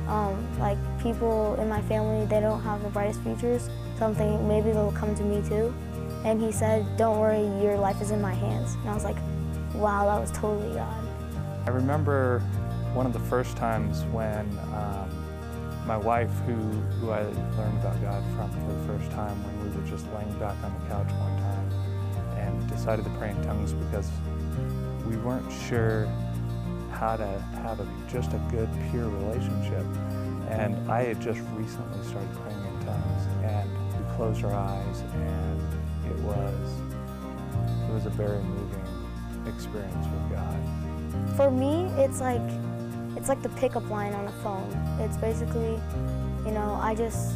Um, 0.09 0.59
like 0.59 0.79
people 1.01 1.55
in 1.61 1.69
my 1.69 1.83
family, 1.83 2.27
they 2.27 2.41
don't 2.41 2.63
have 2.63 2.83
the 2.83 2.89
brightest 2.89 3.23
futures. 3.23 3.69
So 3.99 4.07
I'm 4.07 4.15
thinking 4.15 4.49
maybe 4.49 4.71
they'll 4.71 4.93
come 4.93 5.15
to 5.15 5.23
me 5.23 5.47
too. 5.49 5.75
And 6.25 6.41
he 6.41 6.51
said, 6.51 6.85
don't 6.97 7.19
worry, 7.19 7.43
your 7.63 7.79
life 7.79 8.01
is 8.01 8.11
in 8.11 8.21
my 8.21 8.35
hands. 8.35 8.75
And 8.75 8.91
I 8.91 8.95
was 8.95 9.05
like, 9.05 9.17
wow, 9.75 10.07
that 10.07 10.21
was 10.21 10.31
totally 10.33 10.75
God. 10.75 11.09
I 11.67 11.71
remember 11.71 12.41
one 12.95 13.07
of 13.07 13.13
the 13.13 13.21
first 13.21 13.57
times 13.57 14.03
when 14.07 14.47
um, 14.75 15.11
my 15.89 15.97
wife, 15.97 16.31
who, 16.45 16.53
who 17.01 17.11
I 17.11 17.23
learned 17.23 17.79
about 17.81 17.99
God 18.03 18.23
from 18.37 18.51
for 18.51 18.73
the 18.75 18.87
first 18.87 19.11
time 19.13 19.43
when 19.43 19.65
we 19.65 19.75
were 19.75 19.89
just 19.89 20.05
laying 20.13 20.31
back 20.39 20.55
on 20.63 20.71
the 20.79 20.87
couch 20.87 21.11
one 21.17 21.35
time 21.41 21.73
and 22.37 22.69
decided 22.69 23.07
to 23.07 23.11
pray 23.13 23.31
in 23.31 23.43
tongues 23.43 23.73
because 23.73 24.11
we 25.09 25.17
weren't 25.17 25.51
sure 25.67 26.05
how 26.93 27.17
to 27.17 27.27
have 27.65 27.81
a, 27.81 27.89
just 28.07 28.35
a 28.35 28.41
good, 28.51 28.69
pure 28.91 29.09
relationship. 29.09 29.87
And 30.51 30.77
I 30.93 31.05
had 31.05 31.23
just 31.23 31.41
recently 31.57 32.05
started 32.05 32.29
praying 32.43 32.61
in 32.61 32.85
tongues 32.85 33.25
and 33.43 33.73
we 33.97 34.15
closed 34.15 34.45
our 34.45 34.53
eyes 34.53 35.01
and 35.01 35.63
it 36.05 36.19
was, 36.21 36.69
it 37.89 37.95
was 37.95 38.05
a 38.05 38.11
very 38.11 38.43
moving 38.43 38.85
experience 39.47 40.07
with 40.07 40.37
God. 40.37 40.61
For 41.35 41.51
me, 41.51 41.87
it's 41.97 42.21
like 42.21 42.45
it's 43.19 43.29
like 43.29 43.43
the 43.43 43.49
pickup 43.51 43.91
line 43.91 44.15
on 44.15 44.29
a 44.29 44.33
phone. 44.45 44.71
It's 45.01 45.17
basically, 45.17 45.81
you 46.47 46.53
know, 46.53 46.79
I 46.81 46.95
just 46.95 47.35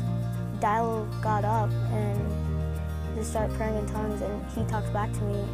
dial 0.60 1.08
God 1.20 1.44
up 1.44 1.70
and 1.90 3.16
just 3.16 3.30
start 3.30 3.52
praying 3.54 3.76
in 3.76 3.86
tongues 3.86 4.22
and 4.22 4.50
he 4.52 4.64
talks 4.70 4.88
back 4.90 5.12
to 5.12 5.20
me. 5.22 5.44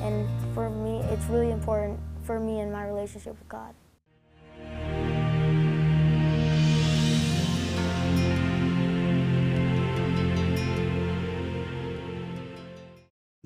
And 0.00 0.28
for 0.54 0.68
me, 0.68 0.98
it's 1.12 1.24
really 1.26 1.52
important 1.52 2.00
for 2.24 2.40
me 2.40 2.58
and 2.58 2.72
my 2.72 2.84
relationship 2.84 3.38
with 3.38 3.48
God. 3.48 3.74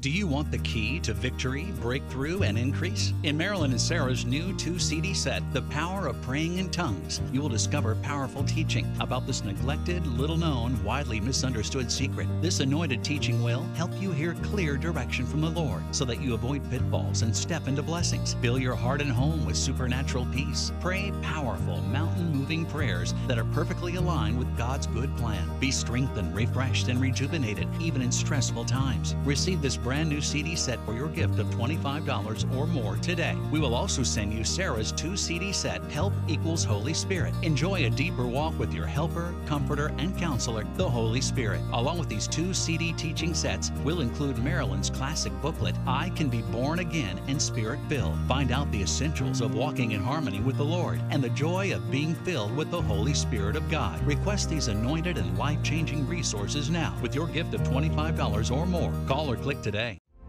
Do 0.00 0.08
you 0.08 0.26
want 0.26 0.50
the 0.50 0.56
key 0.56 0.98
to 1.00 1.12
victory, 1.12 1.74
breakthrough, 1.78 2.40
and 2.40 2.56
increase? 2.56 3.12
In 3.22 3.36
Marilyn 3.36 3.72
and 3.72 3.80
Sarah's 3.80 4.24
new 4.24 4.56
two 4.56 4.78
CD 4.78 5.12
set, 5.12 5.42
The 5.52 5.60
Power 5.60 6.06
of 6.06 6.18
Praying 6.22 6.56
in 6.56 6.70
Tongues, 6.70 7.20
you 7.30 7.42
will 7.42 7.50
discover 7.50 7.94
powerful 7.96 8.42
teaching 8.44 8.90
about 8.98 9.26
this 9.26 9.44
neglected, 9.44 10.06
little 10.06 10.38
known, 10.38 10.82
widely 10.82 11.20
misunderstood 11.20 11.92
secret. 11.92 12.26
This 12.40 12.60
anointed 12.60 13.04
teaching 13.04 13.42
will 13.42 13.60
help 13.74 13.90
you 14.00 14.10
hear 14.10 14.32
clear 14.42 14.78
direction 14.78 15.26
from 15.26 15.42
the 15.42 15.50
Lord 15.50 15.82
so 15.94 16.06
that 16.06 16.22
you 16.22 16.32
avoid 16.32 16.70
pitfalls 16.70 17.20
and 17.20 17.36
step 17.36 17.68
into 17.68 17.82
blessings. 17.82 18.36
Fill 18.40 18.58
your 18.58 18.76
heart 18.76 19.02
and 19.02 19.12
home 19.12 19.44
with 19.44 19.56
supernatural 19.56 20.26
peace. 20.32 20.72
Pray 20.80 21.12
powerful, 21.20 21.82
mountain 21.82 22.32
moving 22.34 22.64
prayers 22.64 23.12
that 23.28 23.38
are 23.38 23.44
perfectly 23.52 23.96
aligned 23.96 24.38
with 24.38 24.56
God's 24.56 24.86
good 24.86 25.14
plan. 25.18 25.46
Be 25.60 25.70
strengthened, 25.70 26.34
refreshed, 26.34 26.88
and 26.88 27.02
rejuvenated 27.02 27.68
even 27.78 28.00
in 28.00 28.10
stressful 28.10 28.64
times. 28.64 29.14
Receive 29.26 29.60
this 29.60 29.76
brand 29.90 30.08
new 30.08 30.20
CD 30.20 30.54
set 30.54 30.78
for 30.86 30.94
your 30.94 31.08
gift 31.08 31.40
of 31.40 31.48
$25 31.48 32.56
or 32.56 32.64
more 32.68 32.94
today. 32.98 33.36
We 33.50 33.58
will 33.58 33.74
also 33.74 34.04
send 34.04 34.32
you 34.32 34.44
Sarah's 34.44 34.92
two 34.92 35.16
CD 35.16 35.52
set, 35.52 35.82
Help 35.90 36.12
Equals 36.28 36.62
Holy 36.62 36.94
Spirit. 36.94 37.34
Enjoy 37.42 37.86
a 37.86 37.90
deeper 37.90 38.24
walk 38.24 38.56
with 38.56 38.72
your 38.72 38.86
helper, 38.86 39.34
comforter, 39.46 39.88
and 39.98 40.16
counselor, 40.16 40.64
the 40.76 40.88
Holy 40.88 41.20
Spirit. 41.20 41.60
Along 41.72 41.98
with 41.98 42.08
these 42.08 42.28
two 42.28 42.54
CD 42.54 42.92
teaching 42.92 43.34
sets, 43.34 43.72
we'll 43.82 44.00
include 44.00 44.38
Marilyn's 44.38 44.90
classic 44.90 45.32
booklet, 45.42 45.74
I 45.88 46.10
Can 46.10 46.28
Be 46.28 46.42
Born 46.42 46.78
Again 46.78 47.20
and 47.26 47.42
Spirit 47.42 47.80
Filled. 47.88 48.16
Find 48.28 48.52
out 48.52 48.70
the 48.70 48.82
essentials 48.82 49.40
of 49.40 49.56
walking 49.56 49.90
in 49.90 50.00
harmony 50.00 50.38
with 50.38 50.56
the 50.56 50.64
Lord 50.64 51.00
and 51.10 51.20
the 51.20 51.30
joy 51.30 51.74
of 51.74 51.90
being 51.90 52.14
filled 52.14 52.56
with 52.56 52.70
the 52.70 52.80
Holy 52.80 53.12
Spirit 53.12 53.56
of 53.56 53.68
God. 53.68 54.00
Request 54.06 54.50
these 54.50 54.68
anointed 54.68 55.18
and 55.18 55.36
life 55.36 55.60
changing 55.64 56.06
resources 56.06 56.70
now 56.70 56.96
with 57.02 57.12
your 57.12 57.26
gift 57.26 57.54
of 57.54 57.62
$25 57.62 58.56
or 58.56 58.66
more. 58.66 58.92
Call 59.08 59.28
or 59.28 59.34
click 59.34 59.60
today. 59.62 59.79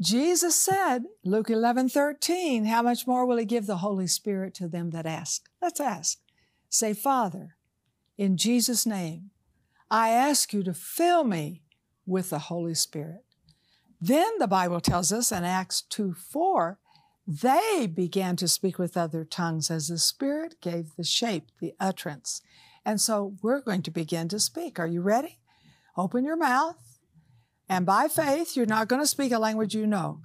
Jesus 0.00 0.54
said, 0.54 1.04
Luke 1.24 1.48
11 1.48 1.88
13, 1.88 2.66
how 2.66 2.82
much 2.82 3.06
more 3.06 3.24
will 3.24 3.38
He 3.38 3.44
give 3.44 3.66
the 3.66 3.78
Holy 3.78 4.06
Spirit 4.06 4.54
to 4.54 4.68
them 4.68 4.90
that 4.90 5.06
ask? 5.06 5.48
Let's 5.62 5.80
ask. 5.80 6.18
Say, 6.68 6.92
Father, 6.92 7.56
in 8.18 8.36
Jesus' 8.36 8.84
name, 8.84 9.30
I 9.90 10.10
ask 10.10 10.52
you 10.52 10.62
to 10.64 10.74
fill 10.74 11.24
me 11.24 11.62
with 12.04 12.30
the 12.30 12.40
Holy 12.40 12.74
Spirit. 12.74 13.24
Then 14.00 14.30
the 14.38 14.46
Bible 14.46 14.80
tells 14.80 15.12
us 15.12 15.32
in 15.32 15.44
Acts 15.44 15.80
2 15.82 16.14
4, 16.14 16.78
they 17.26 17.88
began 17.92 18.36
to 18.36 18.46
speak 18.48 18.78
with 18.78 18.96
other 18.96 19.24
tongues 19.24 19.70
as 19.70 19.88
the 19.88 19.98
Spirit 19.98 20.60
gave 20.60 20.94
the 20.96 21.04
shape, 21.04 21.46
the 21.60 21.74
utterance. 21.80 22.42
And 22.84 23.00
so 23.00 23.34
we're 23.42 23.60
going 23.60 23.82
to 23.82 23.90
begin 23.90 24.28
to 24.28 24.38
speak. 24.38 24.78
Are 24.78 24.86
you 24.86 25.00
ready? 25.00 25.38
Open 25.96 26.24
your 26.24 26.36
mouth. 26.36 26.95
And 27.68 27.84
by 27.84 28.08
faith, 28.08 28.56
you're 28.56 28.66
not 28.66 28.88
going 28.88 29.02
to 29.02 29.06
speak 29.06 29.32
a 29.32 29.38
language 29.38 29.74
you 29.74 29.86
know. 29.86 30.20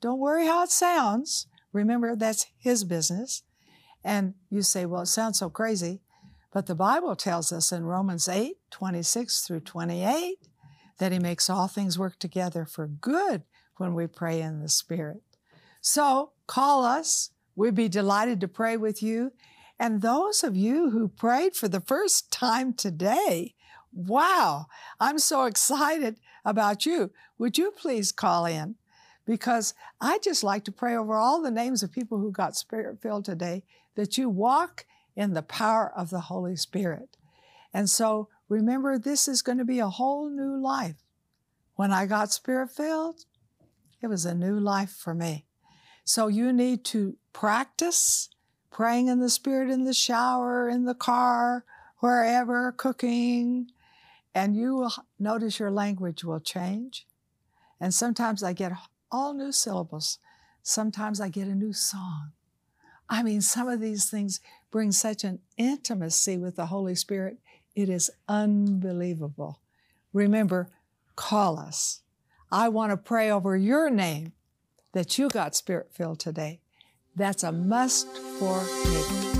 Don't 0.00 0.18
worry 0.18 0.46
how 0.46 0.62
it 0.62 0.70
sounds. 0.70 1.46
Remember, 1.72 2.16
that's 2.16 2.46
his 2.58 2.84
business. 2.84 3.42
And 4.04 4.34
you 4.50 4.62
say, 4.62 4.86
well, 4.86 5.02
it 5.02 5.06
sounds 5.06 5.38
so 5.38 5.50
crazy. 5.50 6.00
But 6.52 6.66
the 6.66 6.74
Bible 6.74 7.14
tells 7.14 7.52
us 7.52 7.72
in 7.72 7.84
Romans 7.84 8.26
8 8.28 8.56
26 8.70 9.42
through 9.42 9.60
28 9.60 10.38
that 10.98 11.12
he 11.12 11.18
makes 11.18 11.50
all 11.50 11.68
things 11.68 11.98
work 11.98 12.18
together 12.18 12.64
for 12.64 12.86
good 12.86 13.42
when 13.76 13.94
we 13.94 14.06
pray 14.06 14.40
in 14.40 14.60
the 14.60 14.68
Spirit. 14.68 15.22
So 15.80 16.32
call 16.46 16.84
us. 16.84 17.30
We'd 17.54 17.74
be 17.74 17.88
delighted 17.88 18.40
to 18.40 18.48
pray 18.48 18.76
with 18.76 19.02
you. 19.02 19.32
And 19.78 20.02
those 20.02 20.42
of 20.42 20.56
you 20.56 20.90
who 20.90 21.08
prayed 21.08 21.54
for 21.54 21.68
the 21.68 21.80
first 21.80 22.30
time 22.32 22.72
today, 22.72 23.54
wow, 23.92 24.66
I'm 24.98 25.18
so 25.18 25.44
excited 25.44 26.16
about 26.44 26.84
you. 26.84 27.12
Would 27.38 27.58
you 27.58 27.70
please 27.70 28.10
call 28.12 28.44
in? 28.46 28.76
because 29.28 29.74
I 30.00 30.18
just 30.20 30.42
like 30.42 30.64
to 30.64 30.72
pray 30.72 30.96
over 30.96 31.14
all 31.14 31.42
the 31.42 31.50
names 31.50 31.82
of 31.82 31.92
people 31.92 32.18
who 32.18 32.32
got 32.32 32.56
spirit 32.56 33.02
filled 33.02 33.26
today 33.26 33.62
that 33.94 34.16
you 34.16 34.30
walk 34.30 34.86
in 35.14 35.34
the 35.34 35.42
power 35.42 35.92
of 35.94 36.08
the 36.08 36.20
Holy 36.20 36.56
Spirit. 36.56 37.18
And 37.74 37.90
so 37.90 38.28
remember, 38.48 38.98
this 38.98 39.28
is 39.28 39.42
going 39.42 39.58
to 39.58 39.66
be 39.66 39.80
a 39.80 39.90
whole 39.90 40.30
new 40.30 40.58
life. 40.58 41.04
When 41.74 41.92
I 41.92 42.06
got 42.06 42.32
spirit 42.32 42.70
filled, 42.70 43.26
it 44.00 44.06
was 44.06 44.24
a 44.24 44.34
new 44.34 44.58
life 44.58 44.92
for 44.92 45.12
me. 45.12 45.44
So 46.04 46.28
you 46.28 46.50
need 46.50 46.82
to 46.86 47.18
practice 47.34 48.30
praying 48.70 49.08
in 49.08 49.20
the 49.20 49.30
Spirit 49.30 49.70
in 49.70 49.84
the 49.84 49.94
shower, 49.94 50.68
in 50.68 50.84
the 50.84 50.94
car, 50.94 51.64
wherever, 51.98 52.72
cooking, 52.72 53.70
and 54.34 54.56
you 54.56 54.76
will 54.76 54.92
notice 55.18 55.58
your 55.58 55.70
language 55.70 56.24
will 56.24 56.40
change. 56.40 57.06
And 57.80 57.92
sometimes 57.94 58.42
I 58.42 58.52
get 58.52 58.72
all 59.10 59.34
new 59.34 59.52
syllables. 59.52 60.18
Sometimes 60.62 61.20
I 61.20 61.28
get 61.28 61.48
a 61.48 61.54
new 61.54 61.72
song. 61.72 62.32
I 63.08 63.22
mean, 63.22 63.40
some 63.40 63.68
of 63.68 63.80
these 63.80 64.10
things 64.10 64.40
bring 64.70 64.92
such 64.92 65.24
an 65.24 65.40
intimacy 65.56 66.36
with 66.36 66.56
the 66.56 66.66
Holy 66.66 66.94
Spirit. 66.94 67.38
It 67.74 67.88
is 67.88 68.10
unbelievable. 68.28 69.60
Remember, 70.12 70.68
call 71.16 71.58
us. 71.58 72.02
I 72.50 72.68
want 72.68 72.92
to 72.92 72.96
pray 72.96 73.30
over 73.30 73.56
your 73.56 73.88
name 73.90 74.32
that 74.92 75.18
you 75.18 75.28
got 75.28 75.54
spirit 75.54 75.90
filled 75.92 76.20
today. 76.20 76.60
That's 77.18 77.42
a 77.42 77.50
must 77.50 78.06
for 78.38 78.62
me. 78.62 79.37